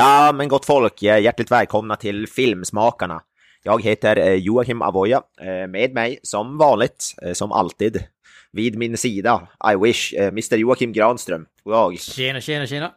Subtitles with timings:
[0.00, 3.22] Ja, men gott folk, hjärtligt välkomna till Filmsmakarna.
[3.62, 8.04] Jag heter eh, Joakim Avoya, eh, med mig som vanligt, eh, som alltid,
[8.52, 11.46] vid min sida, I wish, Mr Joakim Granström.
[11.64, 11.98] God dag.
[11.98, 12.92] Tjena, tjena, tjena.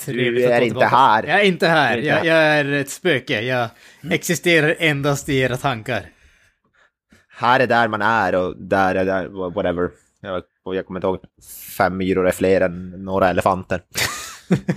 [0.00, 1.22] Trevligt du är inte här.
[1.22, 3.40] Jag är inte här, är jag, jag, är ett spöke.
[3.40, 3.68] Jag
[4.02, 4.14] mm.
[4.14, 6.06] existerar endast i era tankar.
[7.28, 9.90] Här är där man är och där är där, whatever.
[10.20, 11.20] Jag, jag kommer inte ihåg,
[11.76, 13.82] fem myror är fler än några elefanter.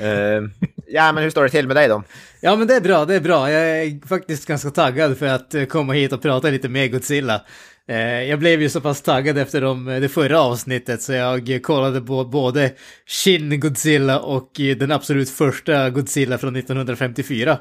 [0.02, 0.50] uh,
[0.88, 2.04] ja, men hur står det till med dig då?
[2.42, 3.52] Ja, men det är bra, det är bra.
[3.52, 7.42] Jag är faktiskt ganska taggad för att eh, komma hit och prata lite med Godzilla.
[7.90, 12.02] Uh, jag blev ju så pass taggad efter de, det förra avsnittet så jag kollade
[12.02, 12.72] på både
[13.06, 17.58] Shin Godzilla och den absolut första Godzilla från 1954.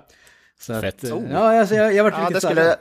[0.61, 1.05] Så Fett.
[1.05, 2.77] Att, uh, ja, alltså, jag, jag varit ja, riktigt taggad.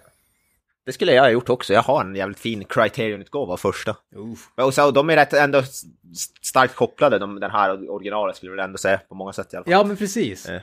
[0.86, 1.74] Det skulle jag ha gjort också.
[1.74, 3.92] Jag har en jävligt fin Criterion-utgåva första.
[4.16, 4.66] Uh.
[4.66, 5.64] Och så, de är rätt ändå
[6.42, 9.64] starkt kopplade, de, den här originalet skulle jag ändå säga, på många sätt i alla
[9.64, 9.72] fall.
[9.72, 10.50] Ja, men precis.
[10.50, 10.62] Eh.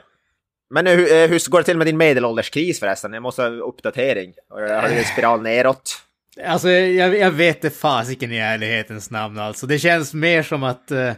[0.70, 3.12] Men hur, eh, hur går det till med din medelålderskris förresten?
[3.12, 4.32] Jag måste ha uppdatering.
[4.50, 6.02] Har du en spiral neråt?
[6.46, 9.66] Alltså, jag, jag vet det fasiken i ärlighetens namn alltså.
[9.66, 10.92] Det känns mer som att...
[10.92, 11.12] Uh,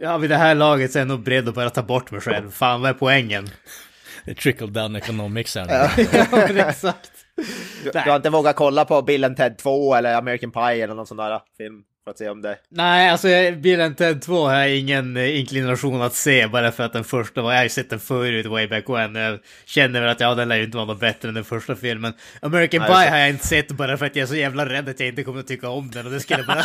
[0.00, 2.20] ja, vid det här laget så är jag nog beredd att bara ta bort mig
[2.20, 2.50] själv.
[2.50, 3.50] Fan, vad är poängen?
[4.38, 6.06] Trickle down economics här nu.
[6.56, 7.10] ja, exakt.
[7.84, 10.94] Du, du, har inte vågat kolla på Bill and Ted 2 eller American Pie eller
[10.94, 11.82] någon sån där film?
[12.04, 12.58] För att se om det...
[12.68, 13.28] Nej, alltså
[13.96, 17.52] Ted 2 har jag ingen eh, inklination att se bara för att den första var,
[17.52, 19.14] jag har ju sett den förut way back when.
[19.14, 21.76] Jag känner väl att ja, den lär ju inte vara något bättre än den första
[21.76, 22.12] filmen.
[22.42, 24.88] American Nej, Pie har jag inte sett bara för att jag är så jävla rädd
[24.88, 26.64] att jag inte kommer att tycka om den och det skulle bara...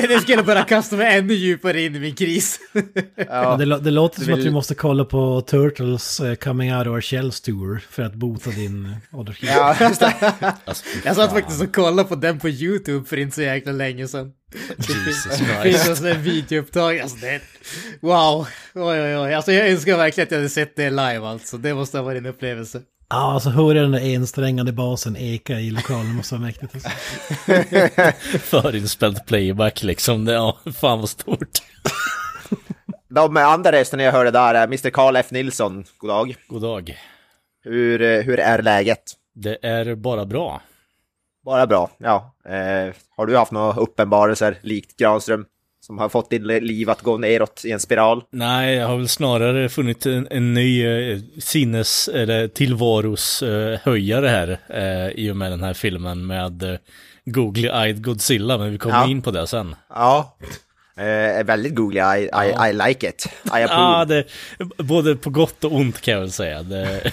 [0.08, 2.60] det skulle bara kasta mig ännu djupare in i min kris.
[3.14, 3.56] ja.
[3.56, 4.34] det, det, låter som vill...
[4.34, 8.14] att vi måste kolla på Turtles uh, Coming Out of Our Shells Tour för att
[8.14, 9.50] bota din ålderskris.
[9.50, 10.34] ja, just det.
[10.64, 14.08] alltså, jag satt faktiskt och kollade på den på YouTube för inte så jäkla länge
[14.08, 14.21] sedan.
[14.78, 15.62] Jesus Christ.
[15.62, 17.40] Det finns en videoupptag, alltså det.
[18.00, 18.46] Wow!
[18.74, 19.34] Oj, oj, oj.
[19.34, 21.58] Alltså jag önskar verkligen att jag hade sett det live alltså.
[21.58, 22.80] Det måste ha varit en upplevelse.
[23.08, 26.74] Ja, alltså höra den där ensträngade basen eka i lokalen måste vara mäktigt.
[26.74, 26.90] Alltså.
[28.38, 31.58] Förinspelad playback liksom, det, ja, fan vad stort.
[33.14, 34.90] De andra rösterna jag hörde där är Mr.
[34.90, 35.30] Carl F.
[35.30, 36.36] Nilsson, god dag.
[36.48, 36.98] God dag.
[37.64, 39.02] Hur, eh, hur är läget?
[39.34, 40.62] Det är bara bra.
[41.44, 42.34] Bara bra, ja.
[42.44, 45.44] Eh, har du haft några uppenbarelser likt Granström?
[45.80, 48.24] Som har fått ditt liv att gå neråt i en spiral?
[48.30, 54.28] Nej, jag har väl snarare funnit en, en ny eh, sinnes, eller tillvaros eh, höjare
[54.28, 56.78] här eh, i och med den här filmen med eh,
[57.24, 59.10] Googly-eyed Godzilla, men vi kommer ja.
[59.10, 59.76] in på det sen.
[59.88, 60.36] Ja,
[60.96, 63.26] eh, väldigt googly, I, I, I, like it.
[63.44, 63.68] I approve.
[63.68, 64.24] Ja, det,
[64.82, 66.62] både på gott och ont kan jag väl säga.
[66.62, 67.12] Det...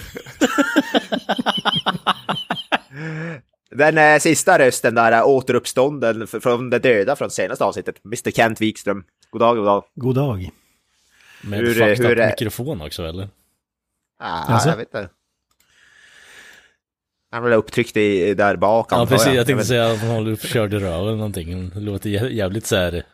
[3.70, 8.60] Den eh, sista rösten där, är återuppstånden från de döda från senaste avsnittet, Mr Kent
[8.60, 9.04] Wikström.
[9.30, 9.84] God dag, god dag.
[9.94, 10.50] God dag.
[11.42, 13.28] Med hur, fucked hur, mikrofon också eller?
[14.18, 14.68] Ah, alltså?
[14.68, 15.08] jag vet inte.
[17.30, 19.26] Han blev upptryckt i, där bak Ja, precis.
[19.26, 21.70] Jag, jag tänkte säga att han håller uppkörd i röven eller någonting.
[21.74, 23.04] Det låter jävligt så här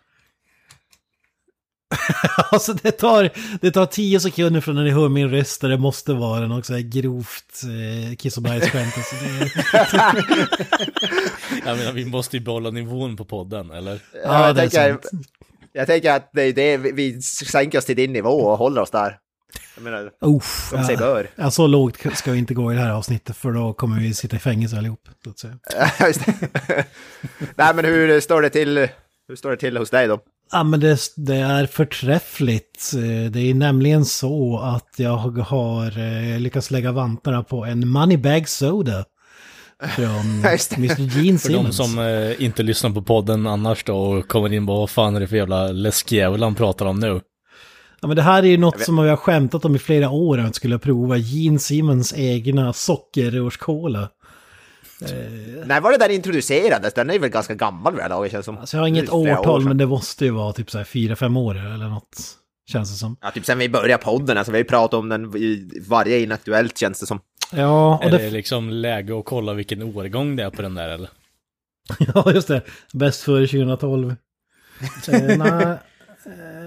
[2.51, 3.31] alltså det tar,
[3.61, 6.67] det tar tio sekunder från när ni hör min röst där det måste vara något
[6.67, 8.95] så här grovt eh, kiss och bajsskämt.
[8.97, 9.51] Alltså det...
[11.67, 13.93] jag menar, vi måste ju behålla nivån på podden, eller?
[13.93, 14.99] Ja, ja jag, tänker,
[15.73, 19.19] jag tänker att det, det, vi sänker oss till din nivå och håller oss där.
[19.75, 21.31] Jag menar, Uff, som sig bör.
[21.37, 24.15] Ja, så lågt ska vi inte gå i det här avsnittet för då kommer vi
[24.15, 25.09] sitta i fängelse allihop.
[25.25, 25.59] Så att säga.
[27.55, 28.89] Nej, men hur står det till,
[29.29, 30.21] hur står det till hos dig då?
[30.53, 32.93] Ja men det, det, är förträffligt.
[33.31, 39.05] Det är nämligen så att jag har eh, lyckats lägga vantarna på en Moneybag Soda.
[39.97, 40.45] Från
[40.77, 41.19] Mr.
[41.19, 41.39] Gene.
[41.39, 44.91] För de som eh, inte lyssnar på podden annars då och kommer in på vad
[44.91, 47.21] fan är det för jävla läskjävel han pratar om nu.
[48.01, 50.39] Ja men det här är ju något som vi har skämtat om i flera år
[50.39, 51.17] att skulle prova.
[51.17, 54.09] Gene Simmons egna sockerrörskola.
[55.03, 56.95] Eh, När var det där introducerades?
[56.95, 58.59] Den är väl ganska gammal vid det känns som.
[58.59, 61.37] Alltså jag har inget årtal men det måste ju vara typ så här fyra, fem
[61.37, 62.19] år eller något.
[62.69, 63.17] Känns det som.
[63.21, 66.21] Ja, typ sen vi började podden, alltså vi har ju pratat om den i varje
[66.21, 67.21] inaktuellt känns det som.
[67.53, 68.19] Ja, och är det...
[68.19, 71.11] det liksom läge att kolla vilken årgång det är på den där eller?
[72.15, 72.63] ja, just det.
[72.93, 74.17] Bäst före 2012.
[75.03, 75.79] Så, nej,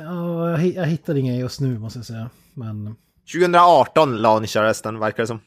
[0.03, 2.29] Ja, jag, hittar ingen just nu måste jag säga.
[2.53, 2.95] Men...
[3.33, 5.39] 2018 launchades den verkar det som.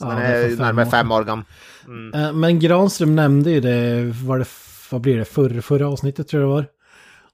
[0.00, 1.44] Så Ja, den är är närmare år fem år gammal.
[1.86, 2.14] Mm.
[2.14, 4.46] Eh, Men Granström nämnde ju det, var det,
[4.90, 6.66] vad blir det, förra, förra avsnittet tror jag det var.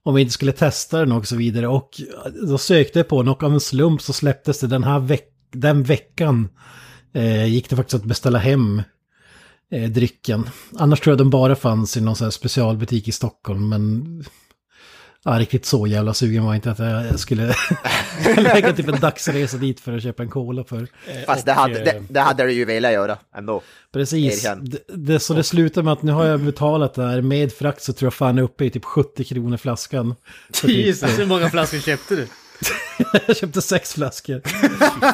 [0.03, 1.67] Om vi inte skulle testa den och så vidare.
[1.67, 1.89] Och
[2.47, 5.31] då sökte jag på den och av en slump så släpptes det den här veck
[5.51, 6.49] den veckan.
[7.13, 8.81] Eh, gick det faktiskt att beställa hem
[9.71, 10.49] eh, drycken.
[10.77, 13.69] Annars tror jag den bara fanns i någon sån här specialbutik i Stockholm.
[13.69, 14.23] Men
[15.25, 17.55] ja, riktigt så jävla sugen var inte att jag skulle
[18.37, 20.87] lägga typ en dagsresa dit för att köpa en cola för.
[21.25, 23.61] Fast det, och, hade, eh, det, det hade du ju velat göra ändå.
[23.93, 24.43] Precis.
[24.61, 27.83] Det, det, så det slutar med att nu har jag betalat det här med frakt
[27.83, 30.15] så tror jag fan är uppe i typ 70 kronor flaskan.
[30.49, 32.27] Så typ, Jesus, hur många flaskor köpte du?
[33.27, 34.41] jag köpte sex flaskor.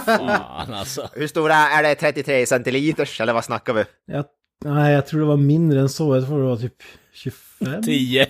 [0.06, 1.10] Fan alltså.
[1.14, 1.96] Hur stora är det?
[1.96, 3.84] 33 centiliters eller vad snackar vi?
[4.08, 4.26] Jag,
[4.66, 6.16] nej, jag tror det var mindre än så.
[6.16, 6.76] Jag tror det var typ
[7.14, 7.84] 25.
[7.84, 8.28] 10.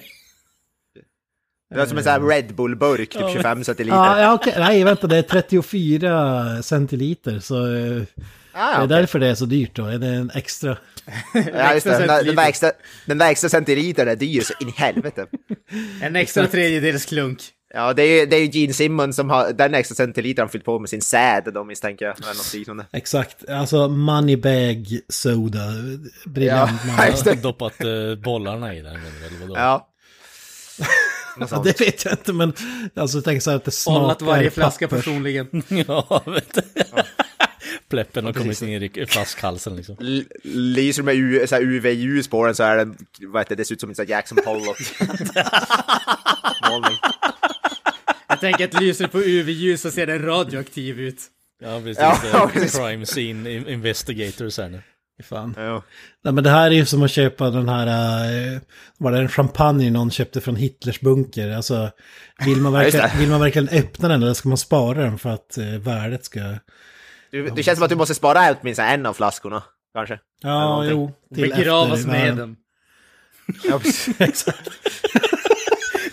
[1.72, 3.98] Det var som en sån här Red Bull-burk, typ 25 centiliter.
[3.98, 4.54] Ja, ja okej.
[4.58, 7.40] Nej, vänta, det är 34 centiliter.
[7.40, 8.04] Så eh,
[8.54, 9.86] Ah, det är därför det är så dyrt då.
[9.86, 10.78] Det är en extra.
[11.34, 11.90] ja just det.
[11.90, 12.24] Den, centiliter.
[12.26, 12.72] den, vägsta,
[13.06, 15.26] den vägsta centilitern är dyr så in i helvete.
[16.02, 17.42] En extra tredjedels klunk.
[17.74, 20.66] Ja, det är ju det är ju Gene Simmons som har den extra centilitern fyllt
[20.66, 22.18] på med sin säd då misstänker jag.
[22.18, 22.86] Eller något liknande.
[22.92, 23.50] Exakt.
[23.50, 25.60] Alltså Moneybag Soda.
[26.26, 26.72] Briljant.
[26.88, 27.16] Ja, man.
[27.24, 27.42] det.
[27.42, 29.54] Doppat eh, bollarna i den, eller vadå?
[29.58, 29.91] Ja.
[31.40, 32.54] Ja, det vet jag inte, men
[32.96, 35.48] alltså tänk så här att det smakar Hållat varje flaska personligen.
[35.88, 36.62] ja, vet du.
[37.90, 39.96] Pleppen har kommit ner i flaskhalsen liksom.
[40.00, 41.16] L- Lyser med
[41.62, 44.06] UV-ljus på den så är den, vad heter det, det ser ut som en sån
[44.06, 44.78] Jackson Pollock.
[46.70, 46.98] Målning.
[48.28, 51.22] Jag tänker att lyser på UV-ljus så ser den radioaktiv ut.
[51.64, 51.98] Ja, precis.
[52.02, 52.78] Ja, Ja, precis.
[52.80, 54.82] Crime scene in- investigators här nu.
[55.22, 55.56] Fan.
[55.58, 55.84] Ja.
[56.24, 58.60] Nej men det här är ju som att köpa den här, eh,
[58.98, 61.56] var det en champagne någon köpte från Hitlers bunker?
[61.56, 61.92] Alltså,
[62.46, 65.58] vill man verkligen, vill man verkligen öppna den eller ska man spara den för att
[65.58, 66.40] eh, värdet ska...
[67.32, 69.64] Du, det känns som att du måste spara åtminstone en av flaskorna,
[69.94, 70.20] kanske.
[70.42, 71.12] Ja, jo.
[71.36, 72.56] till Begravas med ja, den.
[73.64, 73.82] Ja.
[74.26, 74.70] Exakt.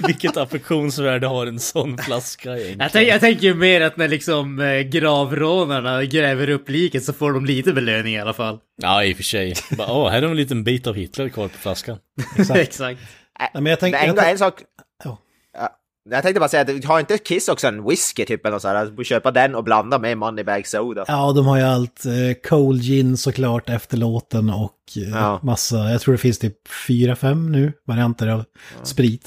[0.09, 2.81] Vilket affektionsvärde har en sån flaska egentligen?
[2.81, 7.13] Jag, tänk, jag tänker ju mer att när liksom eh, gravrånarna gräver upp liket så
[7.13, 8.59] får de lite belöning i alla fall.
[8.83, 9.55] Ja, i och för sig.
[9.79, 11.99] Bara, Åh, här är en liten bit av Hitler kvar på flaskan.
[12.55, 12.79] Exakt.
[13.41, 14.07] Nej, men jag tänkte...
[14.07, 14.55] Jag en sak...
[15.05, 15.19] Ja.
[15.59, 15.69] Ja,
[16.11, 19.05] Jag tänkte bara säga att har inte Kiss också en whisky typ eller sånt här?
[19.05, 21.05] Köpa den och blanda med Moneybag Soda.
[21.09, 22.05] Ja, de har ju allt.
[22.07, 22.13] Eh,
[22.49, 25.41] Cold Gin såklart efter låten och eh, Ja.
[25.43, 28.45] massa, jag tror det finns typ fyra, fem nu varianter av
[28.83, 29.27] sprit.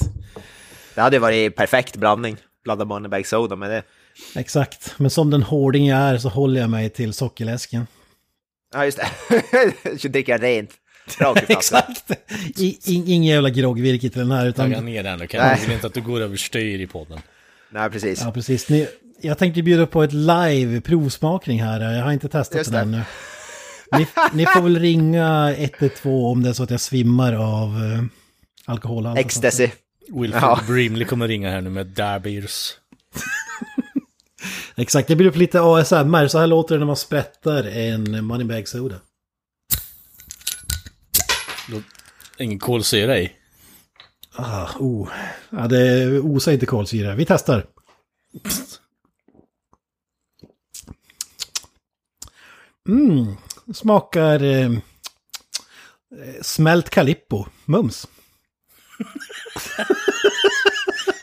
[0.95, 2.37] Det hade ju varit perfekt blandning.
[2.63, 3.83] Blanda Moneybag Soda med det.
[4.35, 7.87] Exakt, men som den hårding jag är så håller jag mig till sockerläsken.
[8.73, 9.07] Ja, just det.
[9.99, 10.71] Så dricker jag rent.
[11.47, 12.11] Exakt!
[12.57, 14.69] I, in, ingen jävla groggvirke till den här utan...
[14.69, 15.27] Tagga ner den Nej.
[15.31, 17.19] jag vill inte att du går över styr i podden.
[17.69, 18.21] Nej, precis.
[18.21, 18.69] Ja, precis.
[18.69, 18.87] Ni,
[19.21, 21.93] jag tänkte bjuda på ett live provsmakning här.
[21.93, 23.03] Jag har inte testat Just den ännu.
[23.97, 28.03] Ni, ni får väl ringa 112 om det är så att jag svimmar av uh,
[28.65, 29.19] alkoholhalt.
[29.19, 29.69] Ecstasy.
[30.09, 30.59] Wilfred Ja.
[30.67, 32.73] Brimley kommer ringa här nu med Darbeers.
[34.75, 36.27] Exakt, det blir upp lite ASMR.
[36.27, 38.95] Så här låter det när man sprättar en Moneybag Soda.
[42.37, 43.31] Ingen kolsyra i.
[44.35, 45.09] Ah, oh.
[45.49, 47.15] Ja, det osar inte kolsyra.
[47.15, 47.65] Vi testar.
[52.89, 53.35] Mm,
[53.73, 57.45] smakar eh, eh, smält Calippo.
[57.65, 58.07] Mums.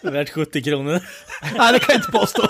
[0.02, 1.00] Värt 70 kronor.
[1.58, 2.48] Nej, det kan jag inte påstå.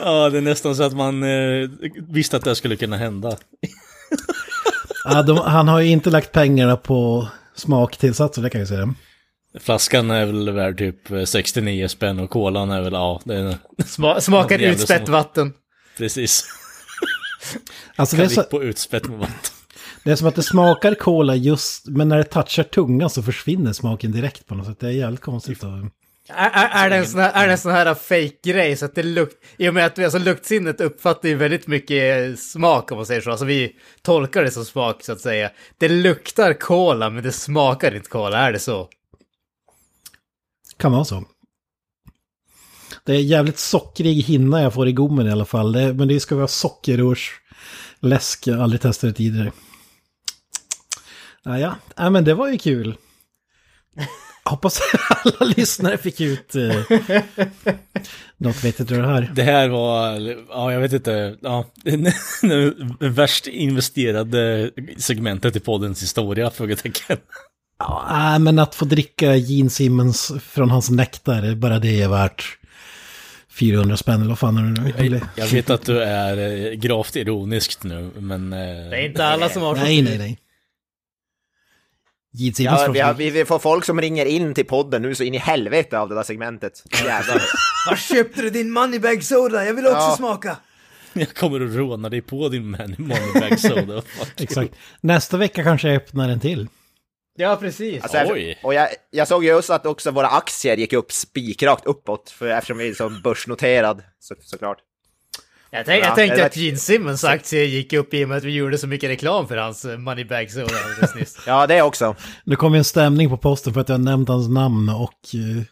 [0.00, 1.70] Ja, det är nästan så att man eh,
[2.08, 3.36] visste att det skulle kunna hända.
[5.04, 8.94] Ja, de, han har ju inte lagt pengarna på smaktillsatser, det kan jag säga.
[9.60, 13.56] Flaskan är väl värd typ eh, 69 spänn och kolan är väl, ja, det är
[13.86, 15.52] Sma smakar utspätt som- vatten.
[15.98, 16.44] precis.
[17.96, 19.34] Alltså det är, så, Kalikpo utspätt vatten.
[20.04, 23.72] Det är som att det smakar cola just, men när det touchar tungan så försvinner
[23.72, 24.80] smaken direkt på något sätt.
[24.80, 25.62] Det är jävligt konstigt.
[25.62, 25.70] Och,
[26.28, 28.94] Är, är, är, det en sån här, är det en sån här fake-grej så att
[28.94, 29.36] det lukt...
[29.56, 33.30] I och med att alltså, luktsinnet uppfattar ju väldigt mycket smak om man säger så.
[33.30, 35.50] Alltså vi tolkar det som smak så att säga.
[35.78, 38.88] Det luktar cola men det smakar inte cola, är det så?
[40.80, 41.24] kan vara så.
[43.04, 45.72] Det är jävligt sockrig hinna jag får i gommen i alla fall.
[45.72, 48.46] Det, men det ska vara sockerrörsläsk.
[48.46, 49.52] Jag har aldrig testat det tidigare.
[51.44, 51.76] Ja, ja.
[51.96, 52.96] ja, men det var ju kul.
[54.44, 56.80] Hoppas alla lyssnare fick ut eh,
[58.36, 59.30] något vettigt ur det här.
[59.34, 61.64] Det här var, ja jag vet inte, ja,
[63.00, 67.16] värst investerade segmentet i poddens historia, frågetecken.
[67.78, 72.58] Ja, men att få dricka Gene Simmons från hans nektar, bara det är värt
[73.50, 75.20] 400 spänn eller vad fan är det nu?
[75.36, 78.52] Jag, vet att du är eh, gravt ironisk nu, men...
[78.52, 80.38] Eh, det är inte alla som har så Nej, nej, nej.
[82.32, 85.38] Ja, vi, har, vi, får folk som ringer in till podden nu så in i
[85.38, 86.82] helvete av det där segmentet.
[87.04, 87.42] Jävlar.
[87.90, 89.64] Var köpte du din Moneybag Soda?
[89.64, 90.14] Jag vill också ja.
[90.16, 90.56] smaka.
[91.12, 94.02] Jag kommer att råna dig på din Moneybag Soda.
[94.36, 94.74] Exakt.
[95.00, 96.68] Nästa vecka kanske jag öppnar en till.
[97.36, 98.02] Ja, precis.
[98.02, 98.58] Alltså, Oj.
[98.62, 102.78] Och jag, jag såg just att också våra aktier gick upp spikrakt uppåt, för eftersom
[102.78, 104.78] vi är så börsnoterad, så, såklart.
[105.72, 108.44] Jag, tänk, ja, jag tänkte att Gene Simmons aktier gick upp i och med att
[108.44, 110.70] vi gjorde så mycket reklam för hans eh, Moneybags och
[111.16, 111.38] nyss.
[111.46, 112.14] ja, det också.
[112.44, 115.62] Nu kom ju en stämning på posten för att jag nämnt hans namn och uh,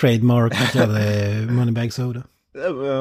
[0.00, 2.22] trademark att jag hade Moneybag Soda.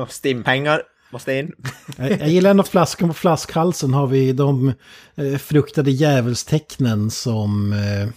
[0.10, 0.82] Stimpengar
[1.12, 1.52] måste in.
[1.98, 4.74] jag, jag gillar ändå flaskan på flaskhalsen har vi de
[5.20, 8.10] uh, fruktade djävulstecknen som uh,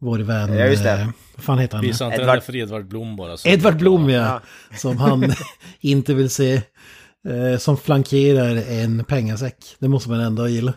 [0.00, 0.56] vår vän...
[0.56, 0.94] Ja, just det.
[0.94, 1.86] Uh, vad fan heter han?
[1.86, 2.42] Visa inte Edvard...
[2.42, 3.36] för Edvard Blom bara.
[3.44, 4.40] Edvard Blom, ja.
[4.70, 4.76] ja.
[4.76, 5.32] Som han
[5.80, 6.62] inte vill se
[7.28, 9.76] eh, som flankerar en pengasäck.
[9.78, 10.72] Det måste man ändå gilla.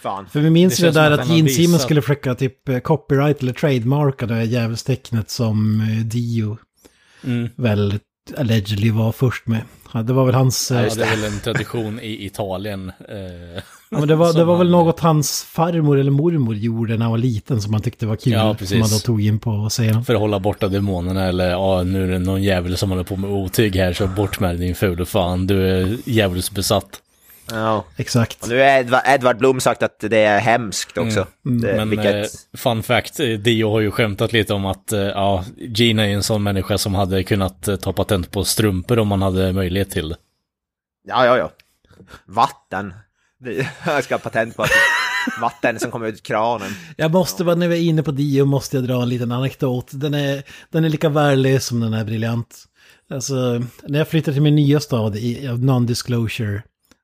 [0.00, 0.28] Fan.
[0.28, 3.52] För vi minns det, det där att Gene Simmons skulle försöka typ eh, copyright eller
[3.52, 6.58] trademarka det här djävulstecknet som eh, Dio
[7.24, 7.48] mm.
[7.56, 7.98] väl
[8.36, 9.62] allegedly var först med.
[9.94, 10.70] Ja, det var väl hans...
[10.70, 12.88] Ja, det är väl en tradition i Italien.
[12.88, 17.02] Eh, ja, men det var, det var väl något hans farmor eller mormor gjorde när
[17.02, 18.32] han var liten som han tyckte var kul.
[18.32, 18.70] Ja, precis.
[18.70, 20.04] Som han då tog in på scenen.
[20.04, 23.16] För att hålla borta demonerna eller ja, nu är det någon jävel som håller på
[23.16, 27.02] med otyg här så bort med din ful fan, du är djävulsbesatt.
[27.50, 28.42] Ja, exakt.
[28.42, 31.26] Och nu har Edvard, Edvard Blom sagt att det är hemskt också.
[31.46, 31.60] Mm.
[31.60, 32.14] Det, Men vilket...
[32.14, 36.22] eh, fun fact, Dio har ju skämtat lite om att eh, ja, Gina är en
[36.22, 40.08] sån människa som hade kunnat eh, ta patent på strumpor om man hade möjlighet till
[40.08, 40.16] det.
[41.08, 41.50] Ja, ja, ja.
[42.24, 42.94] Vatten.
[43.86, 44.70] Jag ska ha patent på att
[45.40, 46.70] vatten som kommer ut kranen.
[46.96, 47.54] Jag måste, ja.
[47.54, 49.88] när vi är inne på Dio, måste jag dra en liten anekdot.
[49.92, 52.64] Den är, den är lika värlig som den är briljant.
[53.10, 56.62] Alltså, när jag flyttade till min nya stad i non-disclosure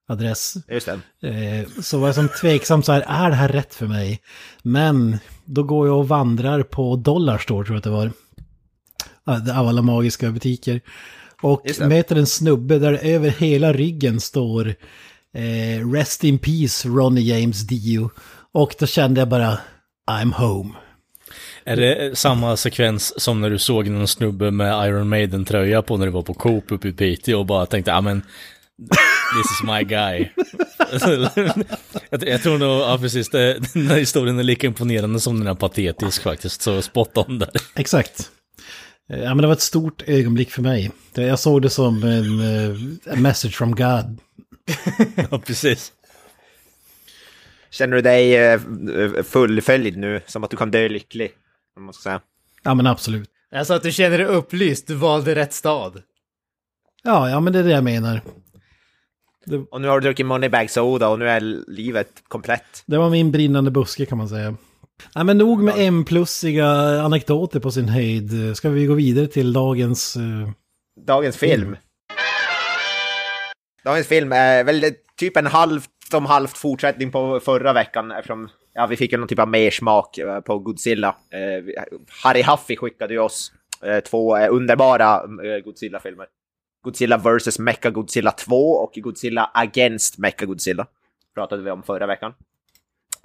[0.09, 0.55] adress.
[0.69, 0.89] Just
[1.21, 1.29] det.
[1.29, 4.21] Eh, så var jag som tveksam så här, är det här rätt för mig?
[4.63, 8.13] Men då går jag och vandrar på Dollarstore tror jag att det var.
[9.57, 10.81] Av alla magiska butiker.
[11.43, 14.75] Och möter en snubbe där över hela ryggen står
[15.35, 18.11] eh, Rest in Peace Ronnie James Dio.
[18.53, 19.59] Och då kände jag bara,
[20.11, 20.71] I'm home.
[21.65, 26.07] Är det samma sekvens som när du såg någon snubbe med Iron Maiden-tröja på när
[26.07, 28.23] du var på Coop uppe i Piteå och bara tänkte, ja men
[29.35, 30.29] This is my guy.
[32.31, 35.55] jag, tror nog, ja precis, det, den här historien är lika imponerande som den är
[35.55, 37.51] patetisk faktiskt, så spot on där.
[37.75, 38.31] Exakt.
[39.07, 40.91] Ja men det var ett stort ögonblick för mig.
[41.15, 42.77] Jag såg det som en, eh,
[43.15, 44.19] en message from God.
[45.31, 45.93] ja precis.
[47.71, 48.61] Känner du dig eh,
[49.23, 51.31] fullföljd nu, som att du kan dö lycklig?
[51.77, 52.21] Man måste säga.
[52.63, 53.31] Ja men absolut.
[53.55, 56.03] Alltså att du känner dig upplyst, du valde rätt stad.
[57.03, 58.21] Ja, ja men det är det jag menar.
[59.45, 59.57] Det...
[59.57, 62.83] Och nu har du druckit Moneybag Soda och nu är livet komplett.
[62.87, 64.57] Det var min brinnande buske kan man säga.
[65.15, 66.67] Nej men nog med M-plussiga
[67.03, 68.57] anekdoter på sin höjd.
[68.57, 70.17] Ska vi gå vidare till dagens...
[70.17, 70.51] Uh...
[71.07, 71.63] Dagens film.
[71.63, 71.77] Mm.
[73.85, 74.85] Dagens film är väl
[75.17, 79.39] typ en halvt om halvt fortsättning på förra veckan eftersom ja, vi fick någon typ
[79.39, 81.09] av mersmak eh, på Godzilla.
[81.09, 81.85] Eh,
[82.23, 86.27] Harry Huffy skickade ju oss eh, två eh, underbara eh, Godzilla-filmer.
[86.85, 87.59] Godzilla vs.
[87.59, 90.87] Mecha Godzilla 2 och Godzilla Against Mecha Godzilla.
[91.35, 92.35] Pratade vi om förra veckan.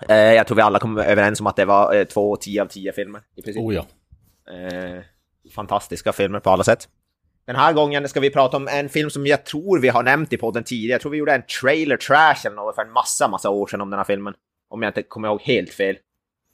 [0.10, 2.65] Eh, jag tror vi alla kom överens om att det var eh, två 10 av
[2.65, 3.22] 10 filmer.
[3.36, 3.63] I princip.
[3.63, 3.86] Oh ja.
[4.53, 5.01] Eh,
[5.56, 6.88] fantastiska filmer på alla sätt.
[7.46, 10.34] Den här gången ska vi prata om en film som jag tror vi har nämnt
[10.34, 10.91] i podden tidigare.
[10.91, 13.82] Jag tror vi gjorde en trailer trash eller något för en massa, massa år sedan
[13.82, 14.34] om den här filmen.
[14.70, 15.98] Om jag inte kommer ihåg helt fel.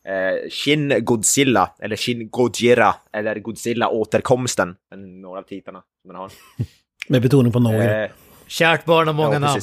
[0.06, 4.76] Eh, Shin Godzilla, eller Shin Gojira, eller Godzilla återkomsten.
[4.96, 6.32] Några av titlarna som den har.
[7.08, 8.04] Med betoning på några.
[8.04, 8.12] Eh,
[8.48, 9.62] Kärt barn och många ja, namn.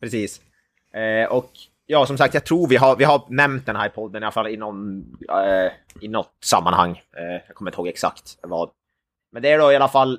[0.00, 0.40] Precis.
[0.94, 1.50] Eh, och
[1.86, 4.32] ja, som sagt, jag tror vi har, vi har nämnt den här podden i alla
[4.32, 6.90] fall i, någon, eh, i något sammanhang.
[6.90, 8.70] Eh, jag kommer inte ihåg exakt vad.
[9.32, 10.18] Men det är då i alla fall,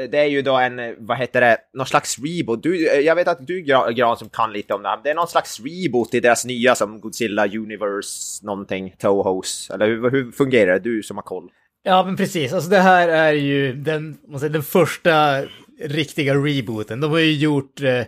[0.00, 2.62] eh, det är ju då en, eh, vad heter det, någon slags reboot.
[2.62, 3.60] Du, eh, jag vet att du
[3.94, 5.00] Gran som kan lite om det här.
[5.04, 9.70] Det är någon slags reboot i deras nya som Godzilla Universe någonting, Tohos.
[9.74, 10.78] Eller hur, hur fungerar det?
[10.78, 11.50] Du som har koll.
[11.82, 12.52] Ja, men precis.
[12.52, 15.42] Alltså det här är ju den, man säger, den första
[15.80, 17.00] riktiga rebooten.
[17.00, 18.02] De har ju gjort eh,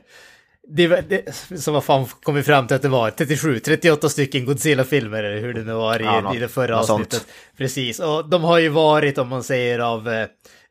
[0.68, 3.10] det, det, så vad fan kom vi fram till att det var?
[3.10, 7.12] 37, 38 stycken Godzilla-filmer eller hur det nu var i, ja, i det förra avsnittet.
[7.12, 7.26] Sånt.
[7.56, 10.26] Precis, och de har ju varit om man säger av eh,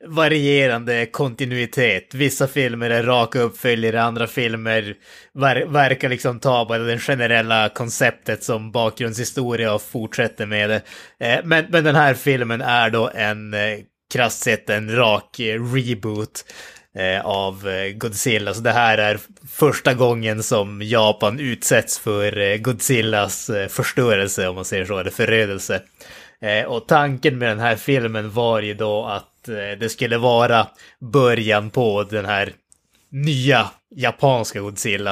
[0.06, 2.14] varierande kontinuitet.
[2.14, 4.96] Vissa filmer är raka uppföljare, andra filmer
[5.34, 10.82] ver verkar liksom ta bara det generella konceptet som bakgrundshistoria och fortsätter med det.
[11.20, 13.60] Eh, men, men den här filmen är då en eh,
[14.14, 16.46] krasst sett en rak eh, reboot
[16.98, 18.54] Eh, av eh, Godzilla.
[18.54, 24.56] Så det här är första gången som Japan utsätts för eh, Godzillas eh, förstörelse, om
[24.56, 25.82] man säger så, eller förödelse.
[26.42, 29.34] Eh, och tanken med den här filmen var ju då att
[29.80, 30.68] det skulle vara
[31.00, 32.54] början på den här
[33.10, 35.12] nya japanska Godzilla.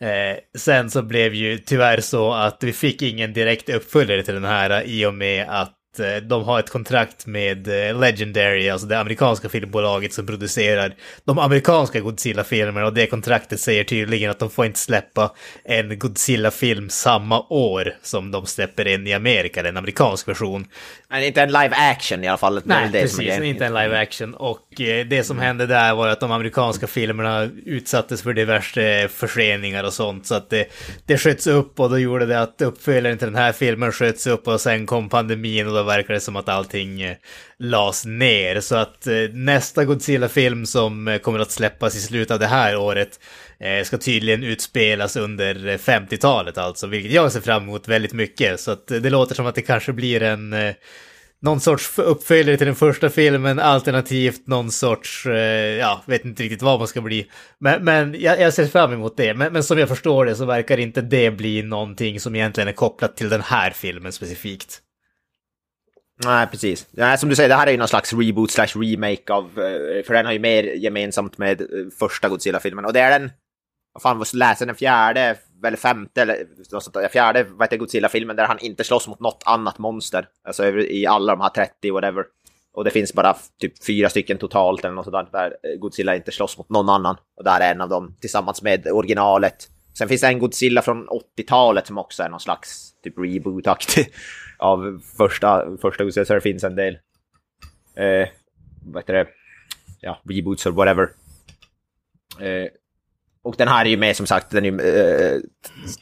[0.00, 4.44] Eh, sen så blev ju tyvärr så att vi fick ingen direkt uppföljare till den
[4.44, 5.79] här i och med att
[6.22, 10.94] de har ett kontrakt med eh, Legendary, alltså det amerikanska filmbolaget som producerar
[11.24, 16.90] de amerikanska Godzilla-filmerna och det kontraktet säger tydligen att de får inte släppa en Godzilla-film
[16.90, 20.66] samma år som de släpper in i Amerika, en amerikansk version.
[21.08, 22.62] Men inte en live action i alla fall.
[22.64, 24.34] Nej, det precis, inte en live action.
[24.34, 29.84] Och eh, det som hände där var att de amerikanska filmerna utsattes för diverse förseningar
[29.84, 30.66] och sånt, så att det,
[31.06, 34.48] det sköts upp och då gjorde det att uppföljaren till den här filmen sköts upp
[34.48, 37.16] och sen kom pandemin och då verkar det som att allting eh,
[37.58, 38.60] lades ner.
[38.60, 42.76] Så att eh, nästa Godzilla-film som eh, kommer att släppas i slutet av det här
[42.76, 43.20] året
[43.60, 48.60] eh, ska tydligen utspelas under 50-talet alltså, vilket jag ser fram emot väldigt mycket.
[48.60, 50.54] Så att det låter som att det kanske blir en
[51.42, 55.26] någon sorts uppföljare till den första filmen, alternativt någon sorts,
[55.78, 57.26] ja, vet inte riktigt vad man ska bli.
[57.58, 59.34] Men, men jag, jag ser fram emot det.
[59.34, 62.72] Men, men, som jag förstår det så verkar inte det bli någonting som egentligen är
[62.72, 64.82] kopplat till den här filmen specifikt.
[66.24, 66.86] Nej, precis.
[66.90, 70.04] Ja, som du säger, det här är ju någon slags reboot slash remake av, eh,
[70.04, 71.66] för den har ju mer gemensamt med eh,
[71.98, 72.84] första Godzilla-filmen.
[72.84, 73.30] Och det är den,
[73.92, 75.36] vad fan, läser den fjärde,
[75.66, 79.42] eller femte, eller något sånt fjärde, vad heter Godzilla-filmen där han inte slåss mot något
[79.46, 80.28] annat monster.
[80.44, 82.24] Alltså i alla de här 30, whatever.
[82.72, 86.32] Och det finns bara typ fyra stycken totalt eller något sådant där, där Godzilla inte
[86.32, 87.16] slåss mot någon annan.
[87.36, 89.68] Och där är en av dem tillsammans med originalet.
[89.98, 94.06] Sen finns det en Godzilla från 80-talet som också är någon slags typ reboot-aktig
[94.58, 96.24] av första, första Godzilla.
[96.24, 96.94] Så det finns en del,
[97.94, 98.28] eh,
[98.86, 99.26] vad heter det,
[100.00, 101.10] ja, reboots or whatever.
[102.40, 102.68] Eh,
[103.42, 105.40] och den här är ju mer som sagt, den är, eh,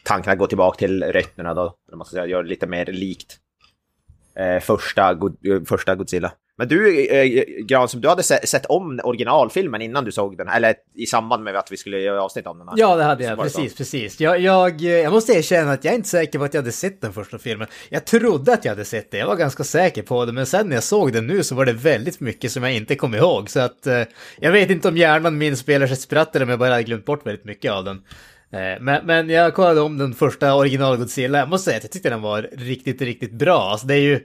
[0.05, 3.39] tanken att gå tillbaka till rötterna då, man ska säga, göra det lite mer likt
[4.35, 6.33] eh, första, eh, första Godzilla.
[6.59, 11.07] Men du, eh, Granström, du hade sett om originalfilmen innan du såg den, eller i
[11.07, 12.69] samband med att vi skulle göra avsnitt om den?
[12.69, 12.75] Här.
[12.79, 14.21] Ja, det hade jag, precis, precis.
[14.21, 17.01] Jag, jag, jag måste erkänna att jag är inte säker på att jag hade sett
[17.01, 17.69] den första filmen.
[17.89, 20.69] Jag trodde att jag hade sett det, jag var ganska säker på det, men sen
[20.69, 23.51] när jag såg den nu så var det väldigt mycket som jag inte kom ihåg,
[23.51, 24.03] så att eh,
[24.41, 27.05] jag vet inte om hjärnan min spelar sig spratt eller om jag bara hade glömt
[27.05, 28.03] bort väldigt mycket av den.
[28.53, 31.93] Eh, men, men jag kollade om den första original Godzilla, jag måste säga att jag
[31.93, 33.71] tyckte den var riktigt, riktigt bra.
[33.71, 34.21] Alltså det är ju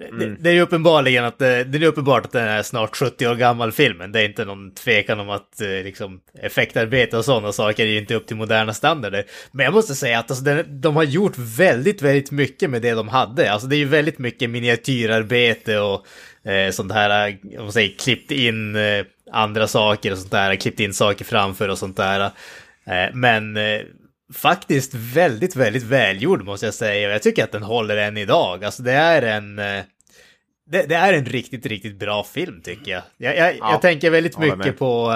[0.00, 0.18] Mm.
[0.18, 3.26] Det, det, är ju uppenbarligen att det, det är uppenbart att den är snart 70
[3.26, 4.12] år gammal filmen.
[4.12, 7.98] Det är inte någon tvekan om att eh, liksom, effektarbete och sådana saker är ju
[7.98, 9.24] inte upp till moderna standarder.
[9.52, 12.92] Men jag måste säga att alltså, den, de har gjort väldigt, väldigt mycket med det
[12.92, 13.52] de hade.
[13.52, 16.06] Alltså det är ju väldigt mycket miniatyrarbete och
[16.50, 20.80] eh, sånt här, om man säger klippt in eh, andra saker och sånt där, klippt
[20.80, 22.30] in saker framför och sånt där.
[22.86, 23.80] Eh, men eh,
[24.32, 27.08] faktiskt väldigt, väldigt välgjord måste jag säga.
[27.08, 28.64] Och jag tycker att den håller än idag.
[28.64, 29.58] Alltså det är en...
[29.58, 29.82] Eh,
[30.66, 33.02] det, det är en riktigt, riktigt bra film tycker jag.
[33.16, 35.12] Jag, jag, ja, jag tänker väldigt mycket på...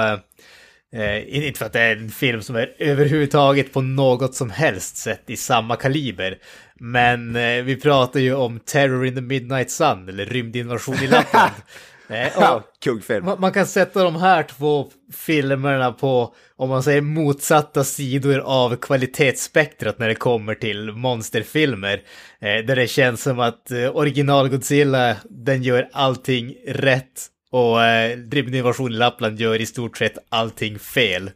[0.92, 4.50] Eh, eh, inte för att det är en film som är överhuvudtaget på något som
[4.50, 6.38] helst sätt i samma kaliber.
[6.74, 11.52] Men eh, vi pratar ju om Terror in the Midnight Sun, eller Rymdinvasion i Lappland.
[12.08, 13.24] Ja, kungfilm.
[13.24, 18.76] Man, man, kan sätta de här två filmerna på, om man säger motsatta sidor av
[18.76, 22.02] kvalitetsspektrat när det kommer till monsterfilmer.
[22.40, 28.18] Eh, där det känns som att eh, original Godzilla, den gör allting rätt och eh,
[28.18, 31.30] i Lappland gör i stort sett allting fel.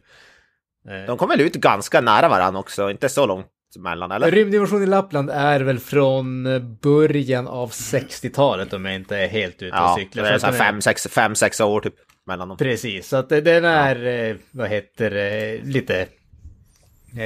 [0.89, 1.05] Eh.
[1.07, 3.47] De kommer ut ganska nära varandra också, inte så långt
[3.79, 4.31] mellan, eller?
[4.31, 6.43] Rymdinvasion i Lappland är väl från
[6.81, 10.23] början av 60-talet om jag inte är helt ute och cyklar.
[10.23, 11.95] Ja, det är så här fem, sex, fem, sex år typ
[12.27, 12.57] mellan dem.
[12.57, 14.11] Precis, så att den är, ja.
[14.11, 16.07] Eh, vad heter det, lite,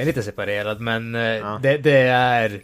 [0.06, 1.60] lite separerad, men eh, ja.
[1.64, 2.62] det, det, är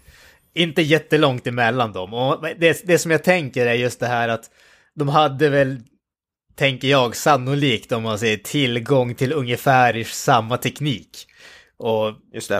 [0.54, 2.14] inte jättelångt emellan dem.
[2.14, 4.50] Och det, det som jag tänker är just det här att
[4.96, 5.82] de hade väl
[6.56, 11.28] tänker jag, sannolikt om man säger tillgång till ungefär samma teknik.
[11.82, 12.14] Och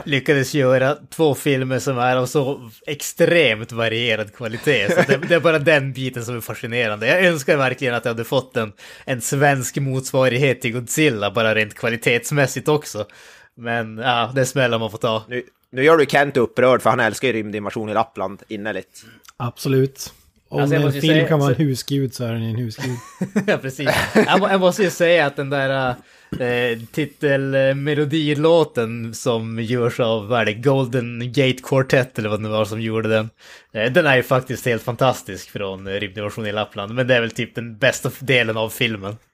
[0.04, 4.88] lyckades göra två filmer som är av så extremt varierad kvalitet.
[4.90, 7.06] Så det, det, är bara den biten som är fascinerande.
[7.06, 8.72] Jag önskar verkligen att jag hade fått en,
[9.04, 13.06] en svensk motsvarighet till Godzilla, bara rent kvalitetsmässigt också.
[13.54, 15.24] Men ja, det smällar man får ta.
[15.28, 19.04] Nu, nu gör du Kent upprörd för han älskar ju rymdinvasion i Lappland innerligt.
[19.36, 20.12] Absolut.
[20.48, 22.96] Om Alltså, en film säga- kan vara en husgud så är den en husgud.
[23.46, 23.90] ja, precis.
[24.14, 25.94] Jag, jag måste ju säga att den där
[26.40, 32.48] eh, titelmelodilåten som görs av, vad är det, Golden Gate Quartet eller vad det nu
[32.48, 33.30] var som gjorde den.
[33.72, 37.20] Eh, den är ju faktiskt helt fantastisk från eh, Rymdinvasion i Lappland, men det är
[37.20, 39.16] väl typ den bästa delen av filmen.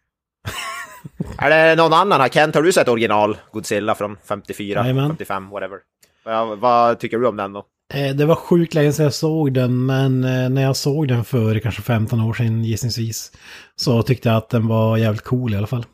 [1.39, 2.21] Är det någon annan?
[2.21, 2.29] här?
[2.29, 5.09] Kent, har du sett original Godzilla från 54, Jajamän.
[5.11, 5.79] 55, whatever?
[6.25, 7.65] Vad, vad tycker du om den då?
[7.95, 11.59] Eh, Det var sjukt länge sedan jag såg den, men när jag såg den för
[11.59, 13.33] kanske 15 år sedan gissningsvis,
[13.77, 15.85] så tyckte jag att den var jävligt cool i alla fall.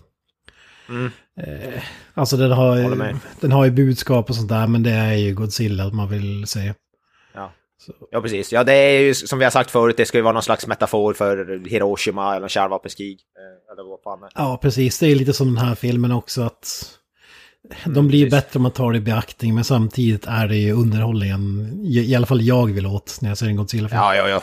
[0.88, 1.10] Mm.
[1.40, 1.82] Eh,
[2.14, 5.90] Alltså den har, den har ju budskap och sånt där, men det är ju Godzilla
[5.90, 6.74] man vill säga.
[7.34, 7.52] Ja.
[7.86, 7.92] Så.
[8.10, 8.52] ja, precis.
[8.52, 10.66] Ja, det är ju som vi har sagt förut, det ska ju vara någon slags
[10.66, 13.12] metafor för Hiroshima eller kärnvapenkrig.
[13.38, 14.30] eh, Eller vad fan det är.
[14.34, 14.98] Ja, precis.
[14.98, 16.90] Det är lite som den här filmen också att
[17.86, 18.44] de blir ju precis.
[18.44, 22.14] bättre om man tar det i beaktning, men samtidigt är det ju underhållningen, i i
[22.14, 24.00] alla fall jag vill åt när jag ser en Godzilla-film.
[24.00, 24.42] Ja, ja, ja.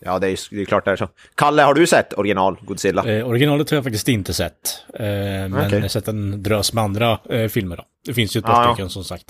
[0.00, 1.08] Ja, det är, det är klart det är så.
[1.34, 3.04] Kalle, har du sett original Godzilla?
[3.04, 4.84] Eh, originalet har jag faktiskt inte sett.
[4.94, 5.68] Eh, men Okej.
[5.72, 7.84] jag har sett en drös med andra eh, filmer då.
[8.06, 8.74] Det finns ju ett par Ja, ja.
[8.74, 9.26] stycken som sagt.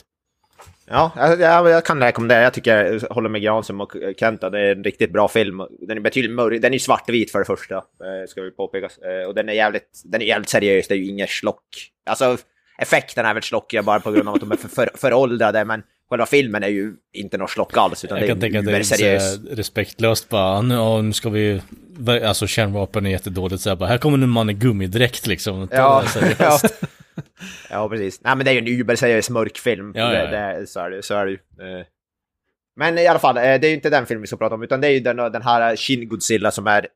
[0.92, 2.42] Ja, jag, jag, jag kan rekommendera.
[2.42, 4.50] Jag tycker jag håller med Granström och Kenta.
[4.50, 5.60] Det är en riktigt bra film.
[5.88, 6.62] Den är betydligt mörk.
[6.62, 7.82] Den är svartvit för det första, eh,
[8.28, 8.98] ska vi påpekas.
[8.98, 10.88] Eh, Och den är jävligt, den är jävligt seriös.
[10.88, 11.64] Det är ju inget slock.
[12.10, 12.36] Alltså,
[12.78, 15.82] effekterna är väl slockiga bara på grund av att de är för, för, föråldrade, men
[16.10, 18.72] själva filmen är ju inte något slock alls, utan Jag det tänka är att det
[18.72, 19.34] är lite seriös.
[19.34, 21.60] så här respektlöst bara, nu, ja, nu ska vi,
[22.24, 25.58] alltså kärnvapen är jättedåligt, så här, bara, här kommer en man i gummidräkt liksom.
[25.58, 26.06] Ja, det ja.
[26.06, 26.82] seriöst.
[27.70, 28.20] ja, precis.
[28.24, 29.92] Nej, men det är ju en uberseriös mörkfilm.
[29.94, 30.58] Ja, ja, Det, ja.
[30.58, 31.38] det, så är det, så är det ju.
[31.78, 31.86] Eh,
[32.76, 34.62] Men i alla fall, eh, det är ju inte den filmen vi ska prata om,
[34.62, 36.86] utan det är ju den, den här Shin Godzilla som är,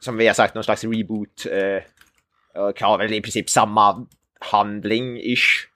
[0.00, 1.46] som vi har sagt, någon slags reboot.
[1.50, 4.06] Eh, väl i princip samma
[4.52, 5.66] handling-ish.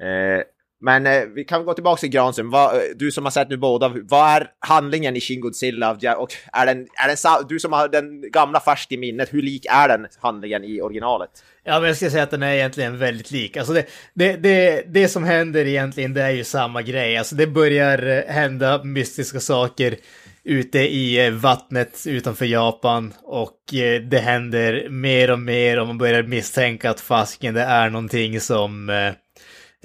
[0.00, 0.42] Eh,
[0.84, 2.50] men eh, vi kan gå tillbaka till Granström.
[2.50, 5.90] Vad, eh, du som har sett nu båda, vad är handlingen i Shin Godzilla?
[6.16, 9.66] Och är den, är den, du som har den gamla färskt i minnet, hur lik
[9.70, 11.30] är den handlingen i originalet?
[11.64, 13.56] Ja, men jag ska säga att den är egentligen väldigt lik.
[13.56, 17.16] Alltså det, det, det, det som händer egentligen, det är ju samma grej.
[17.16, 19.96] Alltså det börjar eh, hända mystiska saker
[20.44, 23.58] ute i eh, vattnet utanför Japan och
[24.10, 28.90] det händer mer och mer och man börjar misstänka att fasken det är någonting som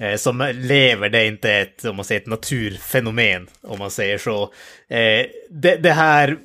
[0.00, 4.18] eh, som lever, det är inte ett, om man säger ett naturfenomen, om man säger
[4.18, 4.42] så.
[4.88, 6.36] Eh, det, det här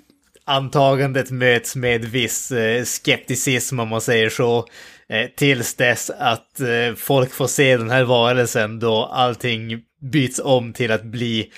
[0.45, 4.67] antagandet möts med viss eh, skepticism, om man säger så,
[5.09, 10.73] eh, tills dess att eh, folk får se den här varelsen då allting byts om
[10.73, 11.51] till att bli